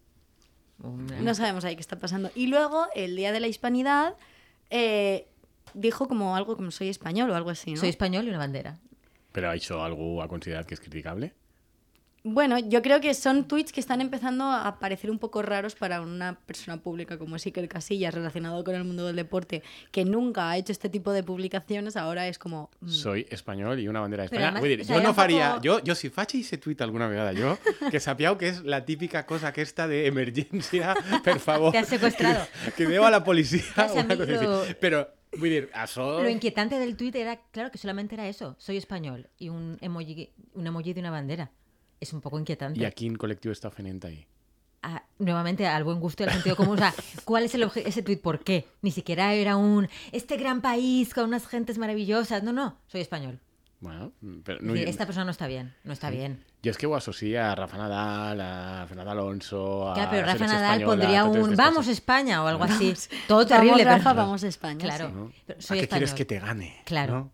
[0.82, 2.30] Una- No sabemos ahí qué está pasando.
[2.34, 4.14] Y luego, el Día de la Hispanidad,
[4.70, 5.28] eh,
[5.74, 7.80] dijo como algo como soy español o algo así, ¿no?
[7.80, 8.78] Soy español y una bandera.
[9.32, 11.32] Però això algú ha considerat que és criticable?
[12.24, 16.00] Bueno, yo creo que son tweets que están empezando a parecer un poco raros para
[16.00, 20.48] una persona pública como es Iker Casillas, relacionado con el mundo del deporte, que nunca
[20.50, 22.70] ha hecho este tipo de publicacions, ahora es como...
[22.80, 24.46] mm, Soy espanyol i una bandera Però d'Espanya.
[24.46, 26.80] además, Vull dir, o sea, jo era no poco- Jo, jo si faig aquest tuit
[26.80, 27.58] alguna vegada, jo,
[27.90, 31.72] que sapiau que és la típica cosa aquesta d'emergència, per favor.
[31.72, 32.46] Te has secuestrado.
[32.76, 34.74] Crideu a la policia Saps, o a una cosa lo- així.
[34.78, 35.02] Però,
[35.34, 36.22] vull dir, això...
[36.22, 38.54] Lo inquietante del tweet era, claro, que solamente era eso.
[38.58, 41.50] Soy español y un emoji, un emoji de una bandera.
[42.02, 42.80] Es un poco inquietante.
[42.80, 44.26] I a quin col·lectiu està ofenent ahí?
[44.82, 46.74] a- nuevamente al buen gusto y al sentido común.
[46.74, 46.92] O sea,
[47.24, 48.20] ¿cuál es el ese tuit?
[48.20, 48.66] ¿Por qué?
[48.82, 52.42] Ni siquiera era un este gran país con unas gentes maravillosas.
[52.42, 53.38] No, no, soy español.
[53.78, 54.12] Bueno,
[54.44, 56.44] però Es no, decir, esta persona no está bien, no está bien.
[56.64, 60.46] Jo és que ho associa a Rafa Nadal, a Fernando Alonso, a Claro, pero Rafa
[60.46, 61.86] Nadal espanyola, pondría totes un vamos.
[61.88, 62.94] España o algo así.
[63.26, 63.82] Todo terrible.
[63.84, 64.78] vamos, Rafa, pero- vamos a España.
[64.78, 65.06] Claro.
[65.08, 65.14] sí.
[65.14, 65.32] ¿no?
[65.46, 66.16] Pero soy ¿A qué quieres español.
[66.18, 66.82] que te gane?
[66.84, 67.12] Claro.
[67.14, 67.30] ¿no?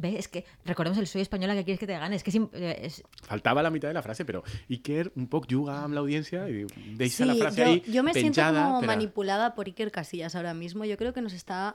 [0.00, 0.14] ¿Ves?
[0.14, 2.14] Es que recordemos el soy española que quieres que te gane.
[2.14, 5.46] Es que es, eh, es- Faltava la mitad de la frase, però Iker un poc
[5.50, 6.64] juga amb l'audiència i
[6.96, 8.64] deixa la frase yo, ahí yo me siento penjada.
[8.64, 10.84] como per a- manipulada por Iker Casillas ahora mismo.
[10.84, 11.74] Yo creo que nos está,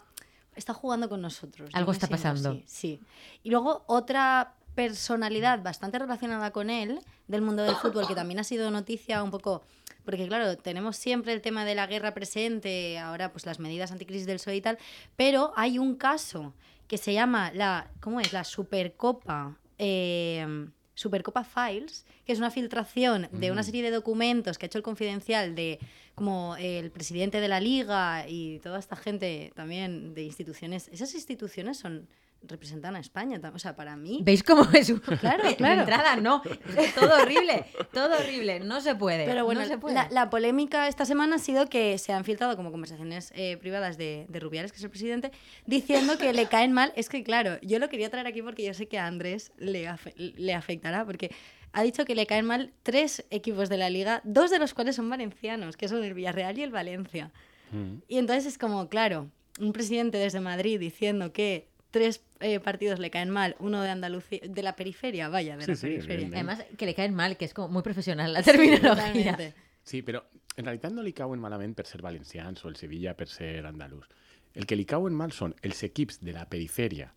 [0.55, 1.69] está jugando con nosotros.
[1.73, 2.49] Algo está siento pasando.
[2.51, 2.99] así, sí.
[3.43, 8.43] Y luego otra personalidad bastante relacionada con él del mundo del fútbol que también ha
[8.43, 9.63] sido noticia un poco
[10.05, 14.25] porque claro tenemos siempre el tema de la guerra presente ahora pues las medidas anticrisis
[14.25, 14.77] del PSOE y tal
[15.15, 16.53] pero hay un caso
[16.93, 23.29] que se llama la cómo es la Supercopa eh, Supercopa Files, que es una filtración
[23.31, 25.79] de una serie de documentos que ha hecho el Confidencial de
[26.13, 30.87] como el presidente de la Liga y toda esta gente también de instituciones.
[30.89, 32.07] Esas instituciones son
[32.47, 34.89] representan a España, o sea, para mí ¿Veis cómo es?
[34.89, 35.81] un- Claro, de claro.
[35.81, 36.41] entrada, no.
[36.45, 38.59] Es que todo horrible, todo horrible.
[38.59, 39.25] No se puede.
[39.25, 39.95] Pero bueno, no se puede.
[39.95, 43.97] la, la polémica esta semana ha sido que se han filtrado como conversaciones eh, privadas
[43.97, 45.31] de, de Rubiales, que es el presidente,
[45.65, 46.91] diciendo que le caen mal.
[46.95, 49.87] Es que, claro, yo lo quería traer aquí porque yo sé que a Andrés le,
[49.87, 51.31] afe- le afectará, porque
[51.71, 54.95] ha dicho que le caen mal tres equipos de la liga, dos de los cuales
[54.95, 57.31] son valencianos, que son el Villarreal y el Valencia.
[57.71, 57.95] Mm.
[58.07, 59.29] Y entonces es como, claro,
[59.59, 64.39] un presidente desde Madrid diciendo que tres eh, partidos le caen mal, uno de Andalucía,
[64.43, 66.27] de la periferia, vaya, de Sí, la sí, periferia.
[66.33, 68.89] Además, que le caen mal, que es como muy profesional la terminología.
[68.95, 69.53] Totalmente.
[69.83, 70.23] Sí, però
[70.57, 74.07] en realitat no li cauen malament per ser valencians o el Sevilla per ser andalús.
[74.55, 77.11] El que li cauen mal són els equips de la perifèria,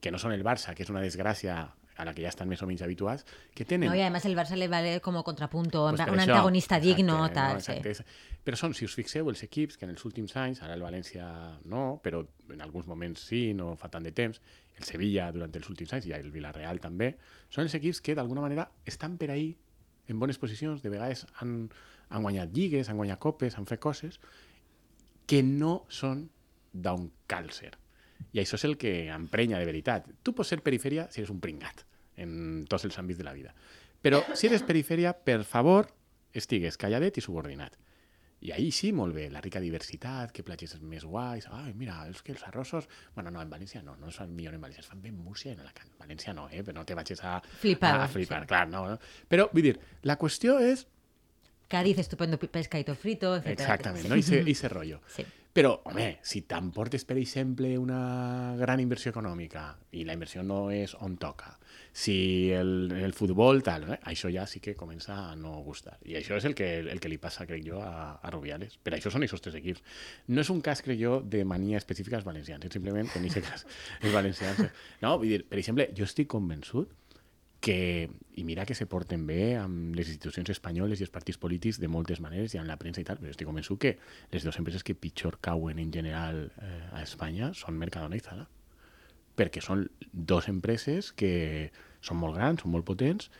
[0.00, 1.56] que no són el Barça, que és una desgràcia
[1.96, 3.88] a la que ja estan més o menys habituats, que tenen...
[3.88, 7.18] No, y además el Barça le vale como contrapunto, Pues un això, antagonista exacte, digno,
[7.18, 7.56] no, tal.
[7.56, 8.04] exacte, sí.
[8.44, 11.26] Però són, si us fixeu, els equips que en els últims anys, ara el València
[11.64, 14.40] no, però en alguns moments sí, no fa tant de temps,
[14.76, 17.16] el Sevilla durant els últims anys i el Villarreal també,
[17.48, 19.56] són els equips que d'alguna manera estan per ahí
[20.06, 21.70] en bones posicions, de vegades han,
[22.08, 24.20] han guanyat lligues, han guanyat copes, han fet coses
[25.26, 26.28] que no són
[26.72, 27.72] d'un càlcer.
[28.32, 30.08] I això és el que emprenya de veritat.
[30.22, 31.84] Tu pots ser perifèria si eres un pringat
[32.16, 33.54] en tots els àmbits de la vida.
[34.02, 35.88] Però si eres perifèria, per favor,
[36.36, 37.76] estigues calladet i subordinat.
[38.46, 41.46] I ahí sí, molt bé, la rica diversitat, que platges més guais.
[41.56, 42.84] Ai, mira, és que els arrossos...
[43.14, 45.16] Bueno, no, en València no, no es fan millor en València, es fan bé en
[45.16, 45.88] Múrcia i en Alacant.
[45.94, 46.60] En València no, eh?
[46.66, 47.38] Però no te vagis a...
[47.62, 48.50] Flipar, A flipar, sí.
[48.52, 48.98] clar, no, no.
[49.32, 49.74] Però, vull dir,
[50.04, 50.84] la qüestió és...
[51.72, 53.56] Cádiz, estupendo pescadito frito, etc.
[53.56, 54.20] Exactament, no?
[54.20, 55.00] I ese, ese rotllo.
[55.10, 55.24] Sí.
[55.56, 59.62] Però, home, si t'emportes, per exemple, una gran inversió econòmica
[59.96, 61.54] i la inversió no és on toca,
[61.96, 63.96] si el, el futbol, tal, eh?
[64.12, 65.94] això ja sí que comença a no gustar.
[66.04, 68.76] I això és el que, el que li passa, crec jo, a, a Rubiales.
[68.84, 69.80] Per això són aquests tres equips.
[70.28, 73.64] No és un cas, crec jo, de mania específica als valencians, simplement en aquest cas
[74.02, 74.60] els valencians...
[75.00, 76.92] No, vull dir, per exemple, jo estic convençut
[77.66, 81.80] que, i mira que se porten bé amb les institucions espanyoles i els partits polítics
[81.82, 83.96] de moltes maneres i amb la premsa i tal, però estic convençut que
[84.30, 88.46] les dues empreses que pitjor cauen en general eh, a Espanya són Mercadona i Zara.
[89.36, 91.32] Perquè són dues empreses que
[92.06, 93.32] són molt grans, són molt potents,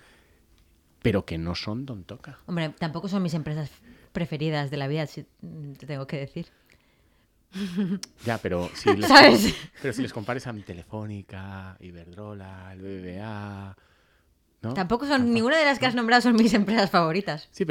[1.06, 2.34] però que no són d'on toca.
[2.50, 3.70] Hombre, tampoco son mis empresas
[4.10, 5.22] preferidas de la vida, si
[5.78, 6.48] te tengo que decir.
[8.26, 9.52] Ja, però si les, ¿Sabes?
[9.78, 13.36] però si les compares amb Telefònica, Iberdrola, el BBVA...
[14.62, 14.75] No?
[14.75, 17.49] Tampoco son, ninguna de las que has nombrado son mis empresas favoritas.
[17.53, 17.64] Sí,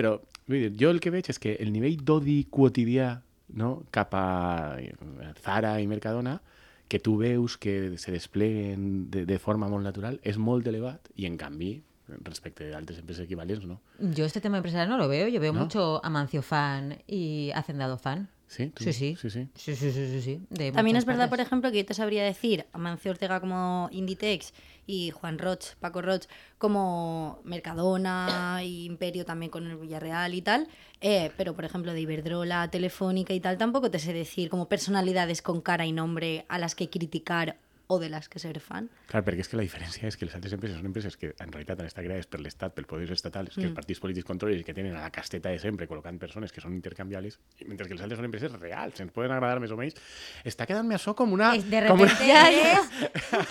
[0.48, 3.22] dir, jo el que veig és que el nivell d'odi quotidià
[3.58, 4.94] no, cap a eh,
[5.42, 6.40] Zara i Mercadona,
[6.88, 11.26] que tu veus que se despleguen de, de forma molt natural, és molt elevat i,
[11.26, 11.80] en canvi,
[12.22, 13.80] respecte d'altres empreses equivalents, no.
[14.00, 15.62] Yo este tema empresarial no lo veo, yo veo ¿No?
[15.62, 18.30] mucho Amancio fan y Hacendado fan.
[18.48, 19.18] Sí, tú- Sí, sí.
[19.20, 19.48] sí, sí.
[19.56, 22.24] Sí, sí, sí, sí, sí, de También es verdad, por ejemplo, que yo te sabría
[22.24, 24.54] decir Amancio Ortega como Inditex
[24.88, 26.26] y Juan Roch, Paco Roch
[26.58, 30.68] como Mercadona y Imperio también con el Villarreal y tal,
[31.02, 35.42] eh, pero por ejemplo de Iberdrola, Telefónica y tal, tampoco te sé decir como personalidades
[35.42, 38.90] con cara y nombre a las que criticar o de las que ser fan.
[39.08, 41.52] Clar, perquè és que la diferència és que les altres empreses són empreses que en
[41.52, 44.64] realitat han estat creades per l'Estat, pel poder estatal, que els partits polítics controlen i
[44.64, 48.02] que tenen a la casteta de sempre col·locant persones que són intercanviables, mentre que les
[48.02, 49.96] altres són empreses reals, ens poden agradar més o menys.
[50.44, 51.54] Està quedant-me això com una...
[51.56, 52.90] Es- de una- repente eres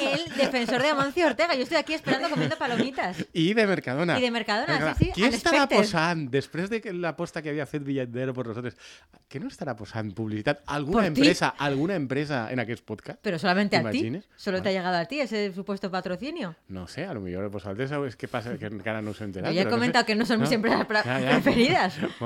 [0.01, 1.55] el defensor de Amancio Ortega.
[1.55, 3.25] Yo estoy aquí esperando comiendo palomitas.
[3.33, 4.19] I de Mercadona.
[4.19, 7.85] I de Mercadona, sí, sí, Qui estarà posant, després de que l'aposta que havia fet
[7.87, 8.77] Villandero per nosaltres,
[9.31, 10.63] què no estarà posant publicitat?
[10.67, 11.21] Alguna Por ti.
[11.21, 13.21] empresa, alguna empresa en aquest podcast?
[13.23, 14.05] Pero solamente a ti.
[14.25, 14.43] T'imagines?
[14.43, 16.57] Solo te ha llegado a ti ese supuesto patrocinio.
[16.69, 19.53] No sé, a lo millor vosaltres sabeu què passa, que encara no us heu enterat.
[19.53, 20.07] Yo ya he comentado no sé.
[20.07, 21.99] que no son mis empresas preferidas.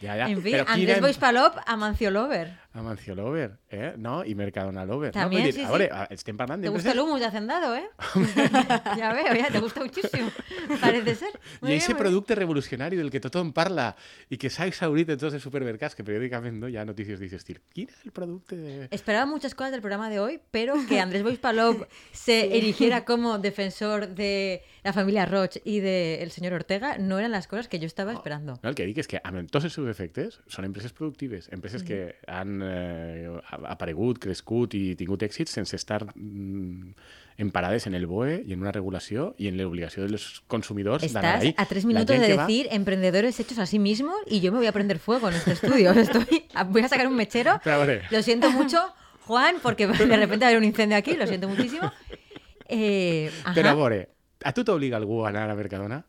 [0.00, 0.28] Ja, ja.
[0.30, 2.56] En fin, Andrés Boispalop, Amancio Lover.
[2.74, 3.94] Amancio Lover, eh?
[3.96, 4.24] No?
[4.24, 5.10] I Mercadona Lover.
[5.12, 5.46] También, no?
[5.48, 5.64] Vull sí, sí.
[5.66, 7.88] a veure, a- estem parlant Te gusta el humus de Hacendado, ¿eh?
[8.96, 10.30] ya veo, ya te gusta muchísimo.
[10.80, 11.30] Parece ser.
[11.60, 11.96] Muy I bien, ese muy bien.
[11.98, 13.96] producte revolucionari del que tothom parla
[14.28, 17.40] i que s'ha exhaurit en tots els supermercats, que periòdicament no, hi ha notícies d'aquest
[17.40, 17.58] estil.
[17.72, 18.88] Quin és el producte de...
[18.92, 21.82] Esperaba muchas cosas del programa de hoy, pero que Andrés Bois Palop
[22.12, 27.46] se erigiera como defensor de la familia Roch y del señor Ortega no eran las
[27.46, 28.58] cosas que yo estaba esperando.
[28.62, 31.84] No, el que dic és que amb tots els seus efectes són empreses productives, empreses
[31.84, 33.28] que han eh,
[33.68, 36.94] aparegut, crescut i tingut èxit sense estar mm,
[37.44, 41.44] emparades en el BOE i en una regulació i en l'obligació dels consumidors d'anar Estás
[41.44, 41.54] ahí.
[41.56, 44.58] a tres minutos de que va- decir emprendedores hechos a sí mismos y yo me
[44.58, 45.92] voy a prender fuego en este estudio.
[46.08, 47.60] Estoy, voy a sacar un mechero.
[47.62, 48.78] Però a veure, Lo siento mucho,
[49.28, 51.92] Juan, porque de repente va a haber un incendio aquí, lo siento muchísimo.
[52.70, 53.54] Eh, ajá.
[53.54, 56.04] però a veure, a tu t'obliga algú a anar a Mercadona?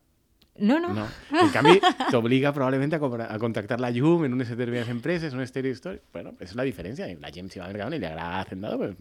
[0.59, 1.07] no, no, No.
[1.41, 1.79] En canvi,
[2.11, 6.01] t'obliga probablement a, cobrar- a contactar la llum en unes determinades empreses, unes històries.
[6.11, 7.07] Bueno, és la diferència.
[7.21, 8.95] La gent, si va a Mercadona i li agrada Hacendado, pues,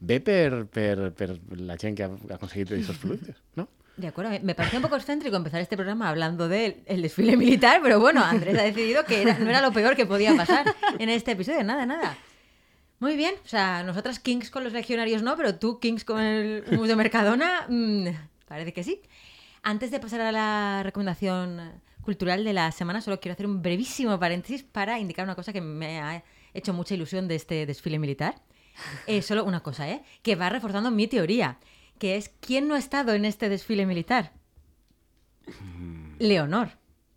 [0.00, 3.68] ve per, per, per la gent que ha, ha aconseguit aquests productes, no?
[3.96, 7.80] De acuerdo, me- parece un poco excéntrico empezar este programa hablando del el desfile militar,
[7.82, 10.66] pero bueno, Andrés ha decidido que era- no era lo peor que podía pasar
[10.98, 11.64] en este episodio.
[11.64, 12.14] Nada, nada.
[12.98, 16.64] Muy bien, o sea, nosotras Kings con los legionarios no, pero tú Kings con el
[16.66, 18.08] de Mercadona, mm,
[18.46, 19.02] parece que sí.
[19.62, 24.18] Antes de pasar a la recomendación cultural de la semana, solo quiero hacer un brevísimo
[24.18, 26.22] paréntesis para indicar una cosa que me ha
[26.54, 28.36] hecho mucha ilusión de este desfile militar.
[29.06, 30.02] Eh, solo una cosa, ¿eh?
[30.22, 31.58] Que va reforzando mi teoría,
[31.98, 34.32] que es ¿quién no ha estado en este desfile militar?
[36.18, 36.70] Leonor.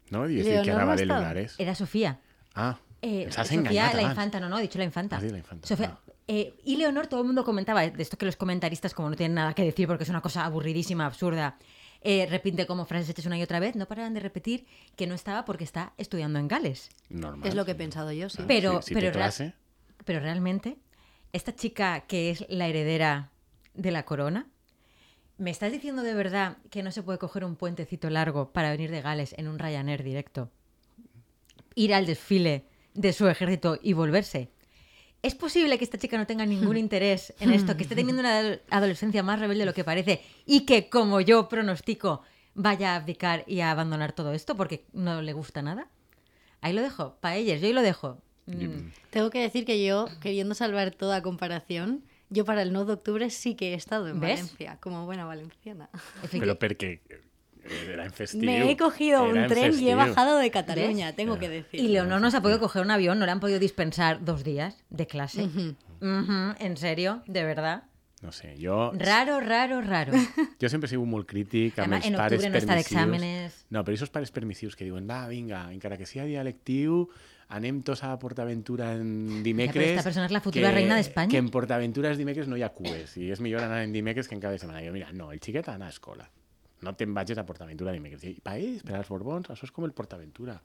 [0.09, 0.25] No?
[0.25, 1.55] És dir, que no de lunares.
[1.59, 2.19] Era Sofía.
[2.55, 5.21] Ah, Eh, Sofía, la infanta, no, no, he dicho la infanta.
[5.21, 6.09] La infanta, Sofía, ah.
[6.32, 9.34] Eh, y Leonor, todo el mundo comentaba de esto que los comentaristas, como no tienen
[9.36, 11.57] nada que decir porque es una cosa aburridísima, absurda,
[12.01, 14.65] eh, repite como frases hechas una y otra vez, no paraban de repetir
[14.95, 16.89] que no estaba porque está estudiando en Gales.
[17.09, 17.49] Normal.
[17.49, 18.43] Es lo que he pensado yo, sí.
[18.47, 19.55] Pero, si, si pero, real-
[20.05, 20.77] pero realmente,
[21.34, 23.32] esta chica que es la heredera
[23.73, 24.47] de la corona,
[25.38, 28.91] ¿me estás diciendo de verdad que no se puede coger un puentecito largo para venir
[28.91, 30.49] de Gales en un Ryanair directo?
[31.75, 34.49] Ir al desfile de su ejército y volverse.
[35.22, 38.39] ¿Es posible que esta chica no tenga ningún interés en esto, que esté teniendo una
[38.39, 42.22] ado- adolescencia más rebelde de lo que parece y que, como yo pronostico,
[42.53, 45.88] vaya a abdicar y a abandonar todo esto porque no le gusta nada?
[46.61, 48.22] Ahí lo dejo, para ellos, yo ahí lo dejo.
[48.45, 48.91] Mm.
[49.09, 53.30] Tengo que decir que yo, queriendo salvar toda comparación, yo para el 9 de octubre
[53.30, 54.39] sí que he estado en ¿Ves?
[54.39, 55.89] Valencia, como buena valenciana.
[56.32, 57.22] Perquè eh,
[57.64, 58.07] era.
[58.36, 61.16] Me he cogido Era un en tren y he bajado de Cataluña, ¿Ves?
[61.16, 61.80] tengo que decir.
[61.80, 64.43] Y Leonor no se ha podido coger un avión, no le han podido dispensar dos
[64.43, 65.43] días de clase.
[65.43, 65.76] Ujú.
[66.01, 67.24] Ujú, ¿En serio?
[67.28, 67.84] ¿De verdad?
[68.22, 70.12] No sé, jo, Raro, raro, raro.
[70.62, 73.60] jo sempre sigut molt crític amb Además, els en pares octubre no està d'exàmenes.
[73.72, 77.05] No, però aquests pares permissius que diuen, va, vinga, encara que sigui dia lectiu,
[77.55, 79.93] anem tots a PortAventura en dimecres...
[79.93, 81.32] esta persona és la futura reina d'Espanya.
[81.32, 84.28] Que en PortAventura els dimecres no hi ha cues, i és millor anar en dimecres
[84.28, 84.84] que en cada setmana.
[84.84, 86.28] Jo, mira, no, el xiquet ha d'anar a escola.
[86.82, 88.23] No te'n vagis a PortAventura dimecres.
[88.23, 90.61] I ells, per als Borbons, això és com el PortAventura.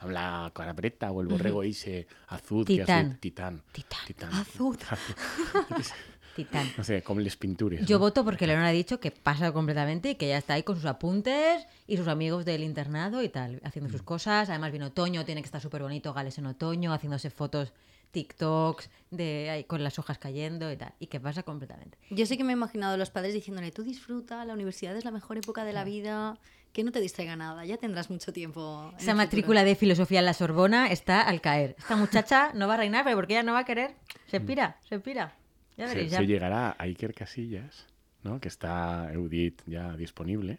[0.00, 2.64] Amb la carabreta o el borrego eixe azul.
[2.64, 3.06] que Titán.
[3.06, 3.62] azul, titán.
[3.72, 4.06] Titán.
[4.06, 4.32] Titán.
[4.32, 4.76] Azul.
[6.36, 6.68] Titán.
[6.78, 7.84] No sé, com les pintures.
[7.84, 8.00] Yo no?
[8.04, 10.84] voto porque Leonor ha dicho que pasa completamente y que ya está ahí con sus
[10.84, 13.92] apuntes y sus amigos del internado y tal, haciendo Mm.
[13.92, 14.48] sus cosas.
[14.48, 17.72] Además viene otoño, tiene que estar súper bonito Gales en otoño, haciéndose fotos,
[18.10, 20.92] TikToks, de ahí con las hojas cayendo y tal.
[20.98, 21.98] Y que pasa completamente.
[22.10, 25.04] Yo sí que me he imaginado a los padres diciéndole, tú disfruta, la universidad es
[25.04, 26.38] la mejor época de la vida,
[26.72, 28.92] que no te distraiga nada, ya tendrás mucho tiempo.
[28.98, 31.74] Esa matrícula de filosofía en la Sorbona está al caer.
[31.78, 33.94] Esta muchacha no va a reinar, pero porque ella no va a querer.
[34.26, 35.34] Se pira, se pira.
[35.76, 36.18] Ya Se, veréis, ya.
[36.18, 37.86] se llegarà a Iker Casillas,
[38.24, 38.40] no?
[38.40, 40.58] que està, heu dit, ja disponible.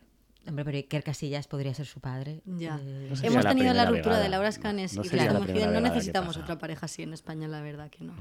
[0.50, 2.42] Hombre, pero Iker Casillas podría ser su padre.
[2.46, 2.80] Ya.
[2.82, 4.30] Eh, No Hemos la tenido la ruptura de.
[4.30, 5.54] Laura Scanes No y la Mejide.
[5.54, 8.14] primera No que necesitamos otra pareja así en España, la verdad que no.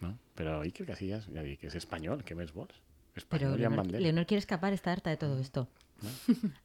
[0.00, 0.18] No?
[0.36, 2.74] Però Iker Casillas, ja dic, és espanyol, què més vols?
[3.14, 4.00] Pero Espanyol i amb Leonor.
[4.02, 5.68] Leonor quiere escapar, está harta de todo esto.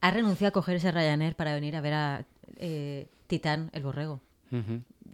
[0.00, 2.26] Ha renunciado a coger ese Ryanair para venir a ver a
[2.58, 4.20] eh, Titán, el borrego.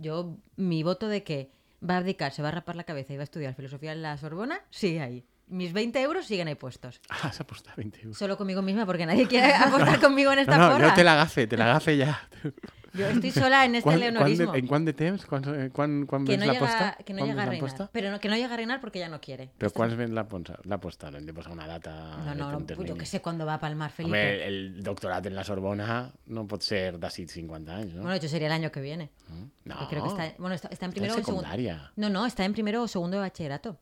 [0.01, 1.51] Yo, mi voto de que
[1.89, 4.03] va a abdicar, se va a rapar la cabeza y va a estudiar filosofía en
[4.03, 5.25] la Sorbona, sigue ahí.
[5.49, 7.01] Mis 20 euros siguen ahí puestos.
[7.11, 8.19] Ah, s'ha apostat 20 euros.
[8.19, 10.91] Solo conmigo misma, porque nadie quiere apostar conmigo en esta no, no, porra.
[10.91, 12.21] jo te l'agafe, te l'agafe ja.
[12.95, 14.55] Yo estoy sola en este leonorismo.
[14.55, 15.25] en quant de temps?
[15.25, 16.97] Eh, quan, quan que no, llega, l'aposta?
[17.05, 17.91] que no llega a reinar.
[17.93, 19.51] Pero no, que no llega a reinar porque ya no quiere.
[19.59, 20.59] Però quants vens l'aposta?
[20.65, 21.11] L'aposta?
[21.11, 21.93] No hem de posar una data
[22.25, 24.17] No, no, no, yo que sé cuándo va a palmar Felipe.
[24.17, 28.03] Home, el doctorat en la Sorbona no pot ser d'ací 50 anys, no?
[28.03, 29.11] Bueno, hecho sería el año que viene.
[29.65, 31.47] no, Que creo que está, bueno, está, está en primero o segundo.
[31.97, 33.79] No, no, está en primero o segundo de bachillerato.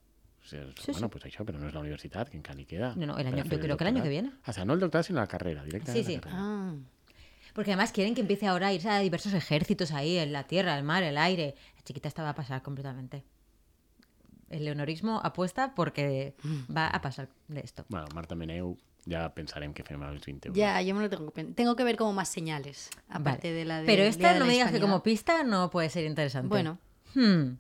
[0.49, 0.57] Sí,
[0.93, 1.13] bueno, sí.
[1.13, 2.95] pues això, però no és la universitat, que encara li queda.
[2.97, 4.31] No, no, el año- yo creo que el año que viene.
[4.47, 6.21] O sea, no el doctorat, sino la carrera, directamente Sí, sí.
[6.31, 6.75] Ah,
[7.53, 10.77] Porque además quieren que empiece ahora a irse a diversos ejércitos ahí, en la tierra,
[10.79, 11.55] el mar, el aire.
[11.77, 13.25] La chiquita esta va a pasar completamente.
[14.49, 16.35] el leonorismo apuesta porque
[16.75, 17.85] va a pasar de esto.
[17.89, 20.57] Bueno, Marta Meneu, ya pensarem que fem els 20 euros.
[20.57, 23.59] Ya, yo me lo tengo que Tengo que ver como más señales, aparte Vale.
[23.59, 25.91] de la de Pero esta de no la me digas que como pista no puede
[25.91, 26.49] ser interesante.
[26.49, 26.79] Bueno,
[27.15, 27.57] Hmm.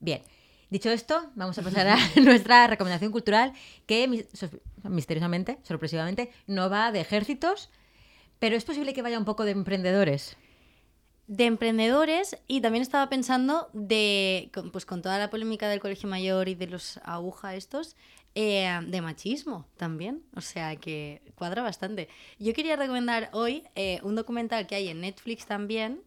[0.00, 0.22] Bien.
[0.70, 3.54] Dicho esto, vamos a pasar a nuestra recomendación cultural
[3.86, 4.26] que
[4.84, 7.70] misteriosamente, sorpresivamente, no va de ejércitos,
[8.38, 10.36] pero es posible que vaya un poco de emprendedores.
[11.26, 16.48] de emprendedores y también estaba pensando de, pues con toda la polémica del colegio mayor
[16.48, 17.96] y de los aguja estos,
[18.34, 22.08] eh, de machismo también, o sea que cuadra bastante.
[22.38, 26.02] Yo quería recomendar hoy eh, un documental que hay en Netflix también,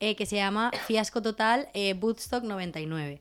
[0.00, 1.68] eh, que se llama Fiasco Total
[2.00, 3.20] Woodstock 99.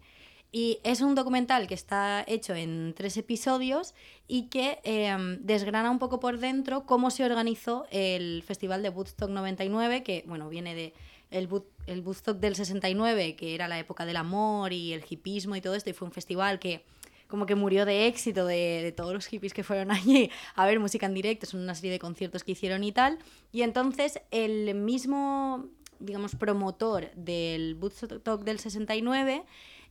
[0.55, 3.93] Y es un documental que está hecho en tres episodios
[4.25, 9.29] y que eh, desgrana un poco por dentro cómo se organizó el Festival de Woodstock
[9.29, 10.93] 99, que bueno, viene de
[11.29, 11.49] el,
[11.87, 15.75] el Woodstock del 69, que era la época del amor y el hipismo y todo
[15.75, 16.85] esto, y fue un festival que
[17.27, 20.79] como que murió de éxito de, de todos los hippies que fueron allí a ver
[20.79, 23.19] música en directo, son una serie de conciertos que hicieron y tal.
[23.51, 25.65] Y entonces el mismo,
[25.99, 29.43] digamos, promotor del Woodstock del 69,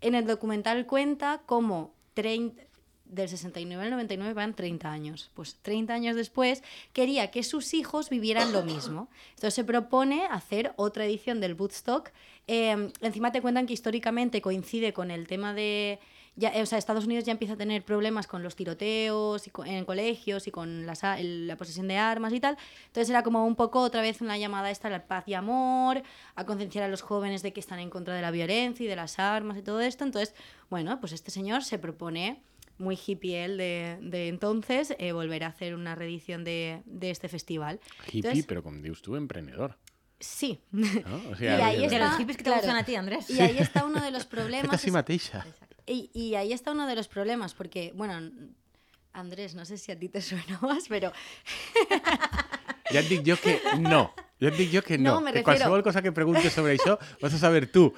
[0.05, 2.63] en el documental cuenta cómo 30,
[3.07, 5.31] del 69 al 99 van 30 años.
[5.35, 9.09] Pues 30 años después quería que sus hijos vivieran lo mismo.
[9.31, 12.11] Entonces se propone hacer otra edición del Woodstock.
[12.47, 15.99] Eh, encima te cuentan que históricamente coincide con el tema de...
[16.37, 19.51] Ya, eh, o sea, Estados Unidos ya empieza a tener problemas con los tiroteos y
[19.51, 22.57] co- en colegios y con las la posesión de armas y tal.
[22.87, 26.03] Entonces era como un poco otra vez una llamada esta a la paz y amor,
[26.35, 28.97] a concienciar a los jóvenes de que están en contra de la violencia y de
[28.97, 30.03] las armas y todo esto.
[30.05, 30.35] Entonces,
[30.71, 32.43] bueno, pues este señor se propone
[32.79, 37.29] muy hippie él de, de entonces, eh, volver a hacer una reedición de, de este
[37.29, 37.79] festival.
[38.09, 39.79] Hippie, Entonces, pero com dius tu, emprendedor.
[40.19, 40.61] Sí.
[40.73, 40.89] No?
[41.31, 42.63] O Y ahí De está- los hippies que te claro.
[42.63, 43.31] gustan a ti, Andrés.
[43.31, 44.65] Y ahí está uno de los problemas.
[44.85, 44.93] es-.
[45.87, 48.31] Y, y ahí está uno de los problemas, porque, bueno,
[49.13, 51.13] Andrés, no sé si a ti te suena más, pero
[52.93, 54.13] Ja et dic jo que no.
[54.41, 55.15] Ja et dic jo que no.
[55.15, 57.93] No, me que qualsevol cosa que preguntes sobre això vas a saber tu.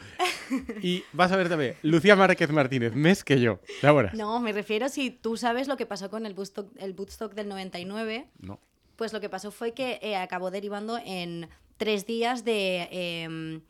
[0.83, 3.37] I vas a ver també Lucía Márquez Martínez, més que.
[3.41, 4.15] Ja veuràs.
[4.15, 7.49] no, me refiero si tú sabes lo que pasó con el Woodstock, el Woodstock del
[7.49, 8.61] 99, No.
[8.97, 12.89] pues lo que pasó fue que eh, acabó derivando en tres días de...
[12.93, 13.61] eh,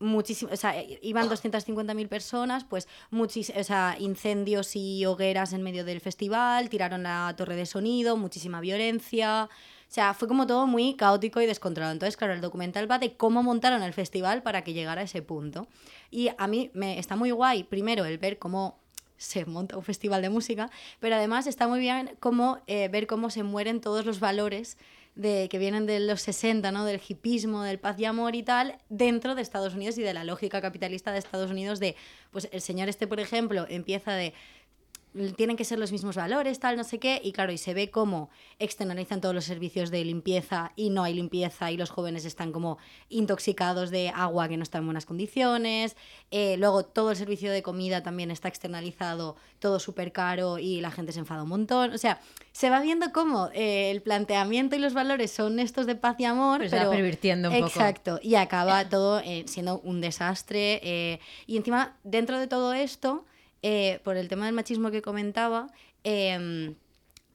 [0.00, 5.62] muchísimo, o sea, eh, iban 250.000 personas, pues muchis, o sea, incendios y hogueras en
[5.62, 9.48] medio del festival, tiraron la torre de sonido, muchísima violencia.
[9.88, 11.92] O sea, fue como todo muy caótico y descontrolado.
[11.92, 15.22] Entonces, claro, el documental va de cómo montaron el festival para que llegara a ese
[15.22, 15.66] punto.
[16.10, 18.78] Y a mí me está muy guay, primero, el ver cómo
[19.16, 20.70] se monta un festival de música,
[21.00, 24.78] pero además está muy bien cómo, eh, ver cómo se mueren todos los valores
[25.18, 26.84] de, que vienen de los 60, ¿no?
[26.84, 30.22] del hipismo, del paz y amor y tal, dentro de Estados Unidos y de la
[30.22, 31.96] lógica capitalista de Estados Unidos de,
[32.30, 34.32] pues el señor este, por ejemplo, empieza de
[35.36, 37.90] tienen que ser los mismos valores, tal, no sé qué, y claro, y se ve
[37.90, 42.52] cómo externalizan todos los servicios de limpieza y no hay limpieza y los jóvenes están
[42.52, 42.78] como
[43.08, 45.96] intoxicados de agua que no está en buenas condiciones,
[46.30, 50.90] eh, luego todo el servicio de comida también está externalizado, todo súper caro y la
[50.90, 52.20] gente se enfada un montón, o sea,
[52.52, 56.24] se va viendo cómo eh, el planteamiento y los valores son estos de paz y
[56.24, 57.66] amor, Pero se va pervirtiendo un poco.
[57.68, 63.24] Exacto, y acaba todo eh, siendo un desastre, eh, y encima, dentro de todo esto
[63.62, 65.68] eh, por el tema del machismo que comentaba,
[66.04, 66.74] eh,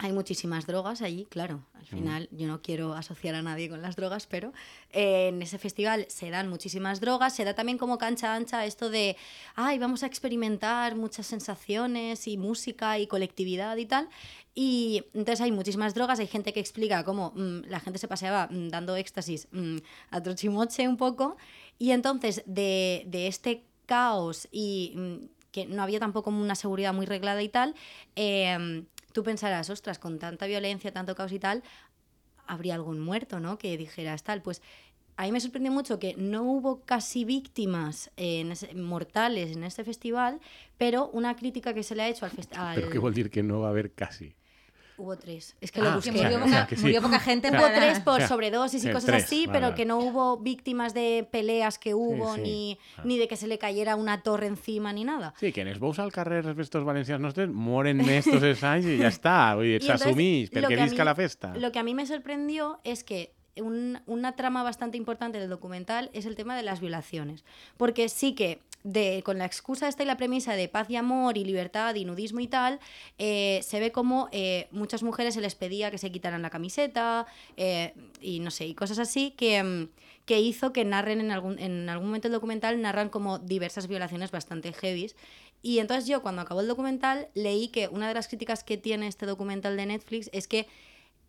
[0.04, 1.64] hay muchísimas drogas allí, claro.
[1.80, 4.52] Al final, yo no quiero asociar a nadie con las drogas, pero
[4.92, 8.90] eh, en ese festival se dan muchísimas drogas, se da también como cancha ancha esto
[8.90, 9.16] de,
[9.56, 14.10] ay, vamos a experimentar muchas sensaciones y música y colectividad y tal.
[14.54, 18.48] Y entonces hay muchísimas drogas, hay gente que explica cómo mm, la gente se paseaba
[18.52, 19.78] mm, dando éxtasis mm,
[20.10, 21.38] a trochimoche un poco.
[21.80, 25.16] Y entonces de, de este caos y mm,
[25.54, 27.76] que no había tampoco una seguridad muy reglada y tal,
[28.18, 28.84] eh,
[29.14, 31.64] tú pensarás, ostras, con tanta violencia, tanto caos y tal,
[32.48, 33.58] habría algún muerto, ¿no?
[33.58, 34.62] Que dijeras tal, pues
[35.16, 39.64] a mí me sorprendió mucho que no hubo casi víctimas eh, en ese- mortales en
[39.64, 40.40] este festival,
[40.78, 42.76] pero una crítica que se le ha hecho al festival...
[42.82, 44.34] Però què vol dir que no va haver quasi?
[44.96, 45.56] Hubo tres.
[45.60, 46.12] Es que Ah, lo busqué.
[46.12, 46.82] murió, o poca, sea, que sí.
[46.84, 49.58] murió poca gente Hubo para- tres por O sea, sobredosis y cosas tres, así, vale,
[49.58, 49.76] pero vale.
[49.76, 52.42] que no hubo víctimas de peleas que hubo, sí.
[52.42, 53.02] Ni, Ah.
[53.04, 55.34] ni de que se le cayera una torre encima, ni nada.
[55.40, 58.98] Sí, que en bous al carrer estos valencians nostres moren més tots els anys i
[59.00, 59.56] ja està.
[59.56, 61.56] Vull dir, Y entonces, s'assumís, perquè que a visca la festa.
[61.58, 66.10] Lo que a mí me sorprendió es que un- una trama bastante importante del documental
[66.14, 67.44] es el tema de las violaciones.
[67.78, 71.38] Porque sí que de, con la excusa esta y la premisa de paz y amor
[71.38, 72.80] y libertad y nudismo y tal,
[73.18, 77.26] eh, se ve como eh, muchas mujeres se les pedía que se quitaran la camiseta
[77.58, 79.90] eh, y no sé, y cosas así que, mm,
[80.26, 84.32] que hizo que narren en algún, en algún momento del documental, narran como diversas violaciones
[84.32, 85.16] bastante heavies.
[85.62, 89.08] Y entonces yo cuando acabó el documental leí que una de las críticas que tiene
[89.08, 90.68] este documental de Netflix es que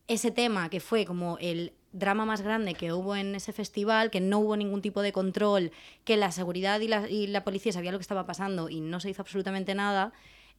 [0.09, 4.21] ese tema que fue como el drama más grande que hubo en ese festival, que
[4.21, 5.71] no hubo ningún tipo de control,
[6.05, 9.01] que la seguridad y la, y la policía sabía lo que estaba pasando y no
[9.01, 10.13] se hizo absolutamente nada,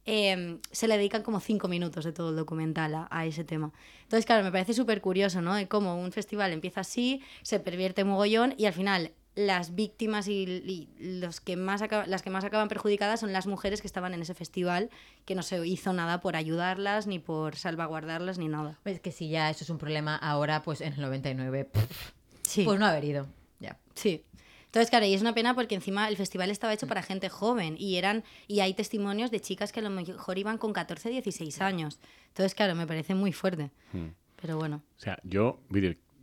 [0.06, 3.72] eh, se le dedican como cinco minutos de todo el documental a, a ese tema.
[4.02, 5.54] Entonces, claro, me parece súper curioso, ¿no?
[5.54, 10.32] De cómo un festival empieza así, se pervierte mogollón y al final las víctimas y,
[10.42, 14.12] y los que más acaba- las que más acaban perjudicadas son las mujeres que estaban
[14.14, 14.90] en ese festival,
[15.26, 18.78] que no se hizo nada por ayudarlas, ni por salvaguardarlas, ni nada.
[18.84, 22.12] Es que si ya eso es un problema ahora, pues en el 99, pff,
[22.42, 22.64] Sí.
[22.64, 23.26] pues no haber ido.
[23.60, 23.78] Ya.
[23.94, 24.24] Sí.
[24.66, 27.76] Entonces, claro, y es una pena porque encima el festival estaba hecho para gente joven
[27.78, 31.60] y eran y hay testimonios de chicas que a lo mejor iban con 14, 16
[31.62, 31.98] años.
[32.28, 33.70] Entonces, claro, me parece muy fuerte.
[33.92, 34.08] Mm.
[34.40, 34.82] Pero bueno.
[34.98, 35.28] O sea, mm,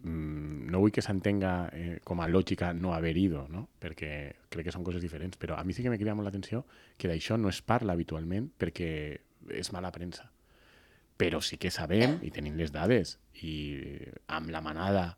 [0.03, 3.67] no vull que s'entenga eh, com a lògica no haver ido, no?
[3.79, 4.11] perquè
[4.51, 6.65] crec que són coses diferents, però a mi sí que me crida molt l'atenció
[6.97, 8.89] que d'això no es parla habitualment perquè
[9.49, 10.29] és mala premsa.
[11.17, 13.53] Però sí que sabem, i tenim les dades, i
[14.33, 15.13] amb la manada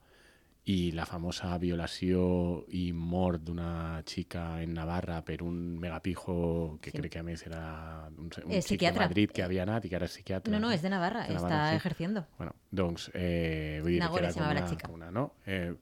[0.65, 6.97] i la famosa violació i mort d'una xica en Navarra per un megapijo que Sí.
[6.97, 8.91] crec que a més era un, un És xic de.
[8.99, 10.51] Madrid que havia anat i que ara és psiquiatra.
[10.51, 11.75] No, no, es de Navarra, De está Navarra, sí.
[11.77, 12.25] ejerciendo.
[12.39, 14.87] Bueno, doncs, eh, vull dir Nagore que era se com una, chica.
[14.87, 15.35] com una, no?
[15.45, 15.75] Eh,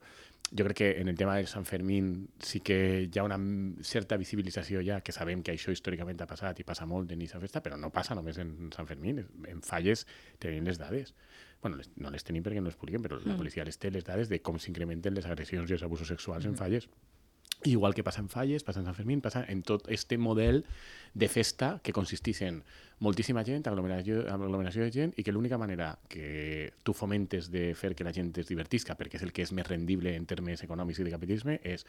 [0.56, 3.40] jo crec que en el tema del Sant Fermín sí que hi ha una
[3.82, 7.40] certa visibilització ja, que sabem que això històricament ha passat i passa molt en aquesta
[7.40, 9.24] festa, però no passa només en Sant Fermín.
[9.48, 10.06] En falles
[10.40, 11.16] tenim les dades.
[11.64, 14.06] Bueno, les, no les tenim perquè no les publiquen, però la policia les té les
[14.06, 16.90] dades de com s'incrementen les agressions i els abusos sexuals en falles.
[17.66, 20.66] Igual que passa en Falles, passa en Sant Fermín, passa en tot este model
[21.14, 22.64] de festa que consisteix en
[23.00, 27.94] moltíssima gent, aglomeració, aglomeració de gent, i que l'única manera que tu fomentes de fer
[27.96, 31.00] que la gent es divertisca, perquè és el que és més rendible en termes econòmics
[31.00, 31.86] i de capitalisme, és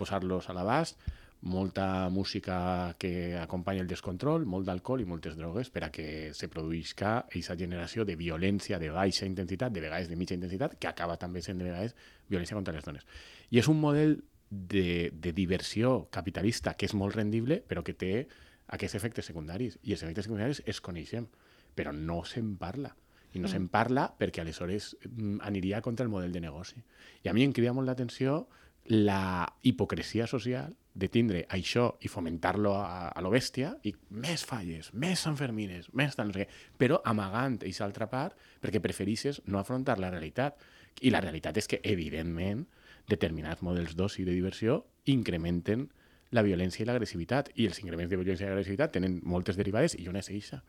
[0.00, 1.00] posar-los a l'abast,
[1.40, 6.50] molta música que acompanya el descontrol, molt d'alcohol i moltes drogues per a que se
[6.52, 11.16] produïsca aquesta generació de violència de baixa intensitat, de vegades de mitja intensitat, que acaba
[11.16, 11.96] també sent de vegades
[12.28, 13.08] violència contra les dones.
[13.50, 14.18] I és un model
[14.50, 18.26] de, de diversió capitalista que és molt rendible, però que té
[18.74, 19.78] aquests efectes secundaris.
[19.82, 21.28] I els efectes secundaris es coneixem,
[21.74, 22.92] però no se'n parla.
[23.30, 23.52] I no mm.
[23.52, 26.82] se'n parla perquè aleshores mm, aniria contra el model de negoci.
[27.22, 28.44] I a mi em crida molt l'atenció
[28.90, 34.90] la hipocresia social de tindre això i fomentar-lo a, a lo bèstia i més falles,
[34.92, 39.60] més sanfermines, més tal, no sé què, però amagant aquesta altra part perquè preferixes no
[39.60, 40.58] afrontar la realitat.
[41.06, 42.64] I la realitat és que, evidentment,
[43.08, 45.88] determinats models d'oci i de diversió incrementen
[46.30, 47.50] la violència i l'agressivitat.
[47.56, 50.62] I els increments de violència i l'agressivitat tenen moltes derivades i una és eixa.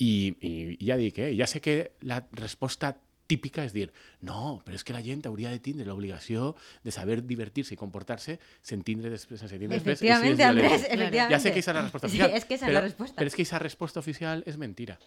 [0.00, 2.94] I, i ja dic, eh, ja sé que la resposta
[3.30, 3.90] típica és dir,
[4.26, 8.38] no, però és que la gent hauria de tindre l'obligació de saber divertir-se i comportar-se
[8.62, 10.00] sense tindre després, sense tindre després.
[10.00, 10.16] i si és.
[10.16, 10.64] Andrés, Claro.
[10.74, 11.18] efectivamente.
[11.30, 12.36] Ja sé que esa és la resposta Sí, oficial.
[12.36, 13.16] es que esa però, es la respuesta.
[13.20, 14.98] Però és que aquesta resposta oficial és mentira.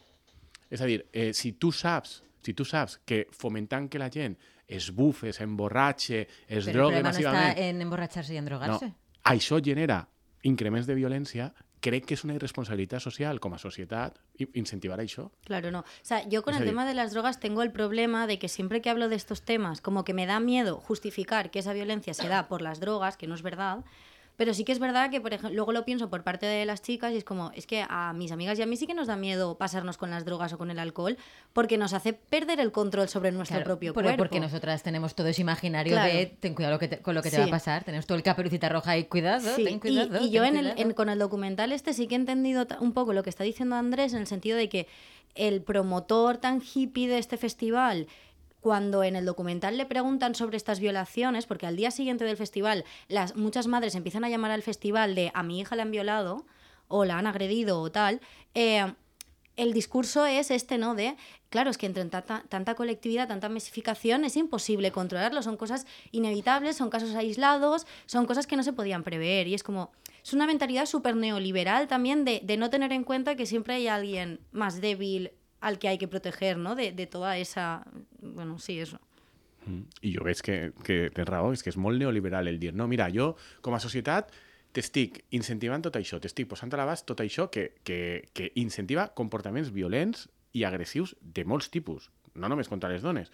[0.70, 4.38] És a dir, eh, si tu saps si tu saps que fomentant que la gent
[4.68, 5.40] es bufe, es
[6.48, 8.94] Pero el drogue problema no está massivament, en emborracharse y en no, drogarse.
[9.24, 10.08] això genera
[10.44, 11.54] increments de violència,
[11.84, 15.32] crec que és una irresponsabilitat social com a societat i- incentivar això.
[15.44, 15.80] Claro, no.
[15.80, 18.48] O sea, yo con Es el tema de las drogas tengo el problema de que
[18.48, 22.14] siempre que hablo de estos temas, como que me da miedo justificar que esa violencia
[22.14, 23.84] se da por las drogas, que no es verdad.
[24.36, 26.82] Pero sí que es verdad que, por ejemplo, luego lo pienso por parte de las
[26.82, 29.06] chicas y es como, es que a mis amigas y a mí sí que nos
[29.06, 31.18] da miedo pasarnos con las drogas o con el alcohol
[31.54, 34.18] porque nos hace perder el control sobre nuestro Claro, propio cuerpo.
[34.18, 36.12] Porque nosotras tenemos todo ese imaginario Claro.
[36.14, 37.42] de ten cuidado lo que te- con lo que te Sí.
[37.44, 37.84] va a pasar.
[37.84, 40.20] Tenemos todo el caperucita roja y cuidado, Sí, ten y- cuidado.
[40.26, 42.94] y, yo ten en el- en- con el documental este sí que he entendido un
[42.94, 44.88] poco lo que está diciendo Andrés en el sentido de que
[45.36, 48.08] el promotor tan hippie de este festival
[48.64, 52.86] cuando en el documental le preguntan sobre estas violaciones, porque al día siguiente del festival
[53.10, 56.46] las muchas madres empiezan a llamar al festival de a mi hija la han violado
[56.88, 58.22] o la han agredido o tal,
[58.56, 58.94] eh,
[59.58, 60.96] el discurso es este, ¿no?
[60.96, 61.18] De,
[61.50, 65.44] claro, es que entre tanta, colectividad, tanta masificación, es imposible controlarlo.
[65.44, 69.48] Son cosas inevitables, son casos aislados, son cosas que no se podían prever.
[69.48, 69.92] Y es como,
[70.24, 74.40] es una mentalidad súper neoliberal también de no tener en cuenta que siempre hay alguien
[74.52, 75.34] más débil
[75.64, 76.76] al que hay que proteger, ¿no?
[76.76, 77.86] De, de toda esa...
[78.22, 79.00] Bueno, sí, eso.
[80.04, 82.84] I jo veig que, que tens raó, és que és molt neoliberal el dir, no,
[82.92, 83.30] mira, jo
[83.64, 84.34] com a societat
[84.76, 89.72] t'estic incentivant tot això, t'estic posant a l'abast tot això que, que, que incentiva comportaments
[89.72, 93.32] violents i agressius de molts tipus, no només contra les dones,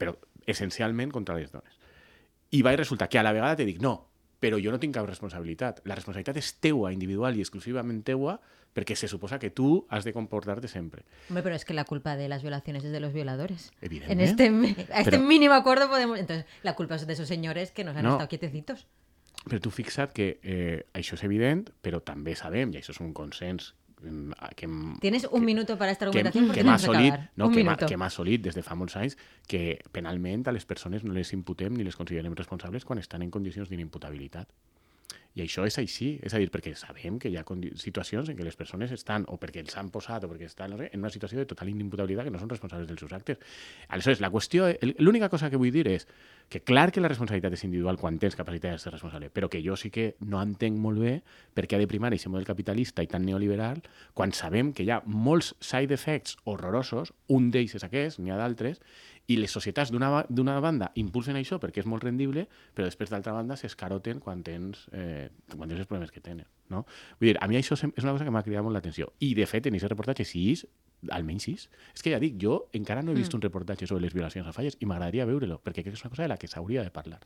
[0.00, 0.16] però
[0.48, 1.76] essencialment contra les dones.
[2.56, 3.98] I va resultar que a la vegada te dic, no,
[4.40, 5.84] però jo no tinc cap responsabilitat.
[5.84, 8.38] La responsabilitat és teua, individual i exclusivament teua,
[8.76, 11.06] perquè se suposa que tu has de comportar-te sempre.
[11.30, 13.72] Hombre, pero es que la culpa de las violaciones es de los violadores.
[13.80, 14.20] En Evidentment.
[14.78, 16.18] este, a este Pero- mínimo acuerdo podemos...
[16.18, 18.10] Entonces, la culpa es de esos señores que nos han No.
[18.12, 18.86] estado quietecitos.
[19.48, 23.12] Però tu fixa't que eh, això és evident, però també sabem, i això és un
[23.14, 26.82] consens mm, que, hem- Tienes un minuto para esta que, argumentación porque que m'ha que
[26.82, 29.16] assolit, no, un que que m'ha assolit des de fa molts anys
[29.46, 33.30] que penalment a les persones no les imputem ni les considerem responsables quan estan en
[33.30, 34.48] condicions d'inimputabilitat.
[35.36, 37.44] I això és així, és a dir, perquè sabem que hi ha
[37.76, 40.78] situacions en què les persones estan, o perquè els han posat, o perquè estan no
[40.80, 43.42] sé, en una situació de total inimputabilitat que no són responsables dels seus actes.
[43.92, 46.08] Aleshores, la qüestió, l'única cosa que vull dir és
[46.48, 49.60] que clar que la responsabilitat és individual quan tens capacitat de ser responsable, però que
[49.60, 51.14] jo sí que no entenc molt bé
[51.52, 53.82] per què ha de primar aquest model capitalista i tan neoliberal
[54.14, 58.40] quan sabem que hi ha molts side effects horrorosos, un d'ells és aquest, n'hi ha
[58.40, 58.80] d'altres,
[59.28, 63.10] i les societats d'una ba- d'una banda impulsen això perquè és molt rendible, però després
[63.10, 66.46] d'altra banda s'escaroten quan tens, eh, quan tens els problemes que tenen.
[66.68, 66.84] No?
[67.20, 69.12] Vull dir, a mi això és una cosa que m'ha cridat molt l'atenció.
[69.20, 70.66] I, de fet, en aquest reportatge, si és,
[71.10, 71.68] almenys sis.
[71.94, 74.52] És que ja dic, jo encara no he vist un reportatge sobre les violacions a
[74.52, 76.90] falles i m'agradaria veure-lo, perquè crec que és una cosa de la que s'hauria de
[76.90, 77.20] parlar.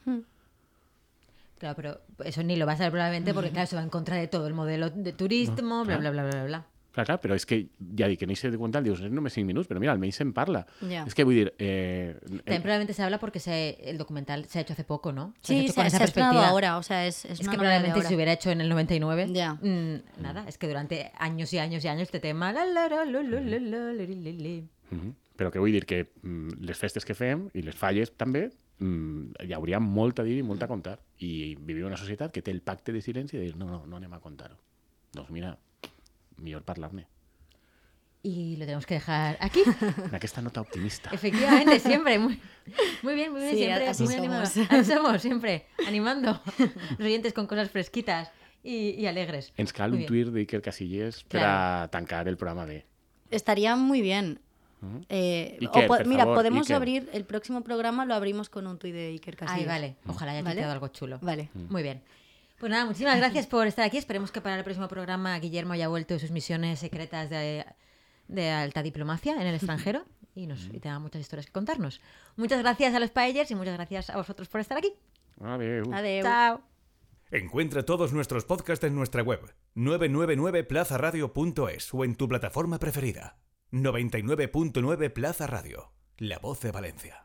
[1.59, 4.17] Claro, pero eso ni lo vas a ver probablemente porque, claro, se va en contra
[4.17, 6.67] de todo el modelo de turismo, bla, bla, bla, bla, bla.
[6.93, 7.69] Clar, clar, però és que,
[7.99, 10.65] ja dic, en aquest documental dius, és només 5 minuts, però mira, almenys se'n parla.
[10.83, 11.05] Ja.
[11.07, 11.53] És que vull dir...
[11.59, 15.33] Eh, También probablemente se habla porque se, el documental se ha hecho hace poco, ¿no?
[15.41, 16.51] Se ha Sí, hecho se, con se esa ha estrenado perspectiva.
[16.51, 18.17] ahora, o sea, es, es, Es una que novela de probablemente si se ahora.
[18.17, 19.55] hubiera hecho en el 99, Ya.
[19.55, 22.53] mm, nada, es que durante años y años y años este tema...
[22.53, 24.63] la, la, la, la, la, la, la, la, la, la.
[24.91, 25.15] Mhm.
[25.37, 28.51] Però que vull dir que mm, les festes que fem i les falles també
[28.83, 30.99] mm, hi hauria molt a dir i molt a contar.
[31.23, 33.87] I vivim en una societat que té el pacte de silenci de dir no, no,
[33.87, 34.59] no anem a contar-ho.
[35.15, 35.55] Doncs mira,
[36.41, 37.07] millor parlar-ne.
[38.23, 39.61] Y lo tenemos que dejar aquí.
[39.81, 41.09] En aquesta nota optimista.
[41.11, 42.19] Efectivamente, siempre.
[42.19, 42.39] Muy,
[43.03, 43.53] muy bien, muy bien.
[43.53, 44.27] Sí, siempre así muy somos.
[44.27, 44.53] animados.
[44.71, 45.67] Así somos, siempre.
[45.87, 46.39] Animando
[46.99, 48.31] los oyentes con cosas fresquitas
[48.63, 49.55] y, y alegres.
[49.57, 52.85] Ens cal un tuit d'Iker Casillas per a tancar el programa bé.
[53.31, 54.41] Estaría muy bien.
[54.83, 55.01] Ujú.
[55.09, 56.77] Eh, o Iker, po- por mira, favor, podemos Iker.
[56.77, 59.61] abrir el próximo programa, lo abrimos con un tuit de Iker Casillas.
[59.61, 59.97] Ay, vale.
[60.07, 60.57] Ojalá haya ¿Vale?
[60.57, 61.19] quedado algo chulo.
[61.23, 61.49] Vale.
[61.55, 62.03] Muy bien.
[62.61, 63.97] Pues nada, muchísimas gracias por estar aquí.
[63.97, 67.65] Esperemos que para el próximo programa Guillermo haya vuelto de sus misiones secretas de,
[68.29, 70.05] de alta diplomacia en el extranjero
[70.35, 72.03] y, nos, y tenga muchas historias que contarnos.
[72.37, 74.93] Muchas gracias a los Paellers y muchas gracias a vosotros por estar aquí.
[75.41, 75.91] Adéu.
[75.91, 76.23] Adeu.
[76.23, 76.61] Chao.
[77.31, 79.41] Encuentra todos nuestros podcasts en nuestra web
[79.75, 83.39] 999plazaradio.es o en tu plataforma preferida.
[83.73, 87.17] 99.9 Plaza Radio, la voz de Valencia.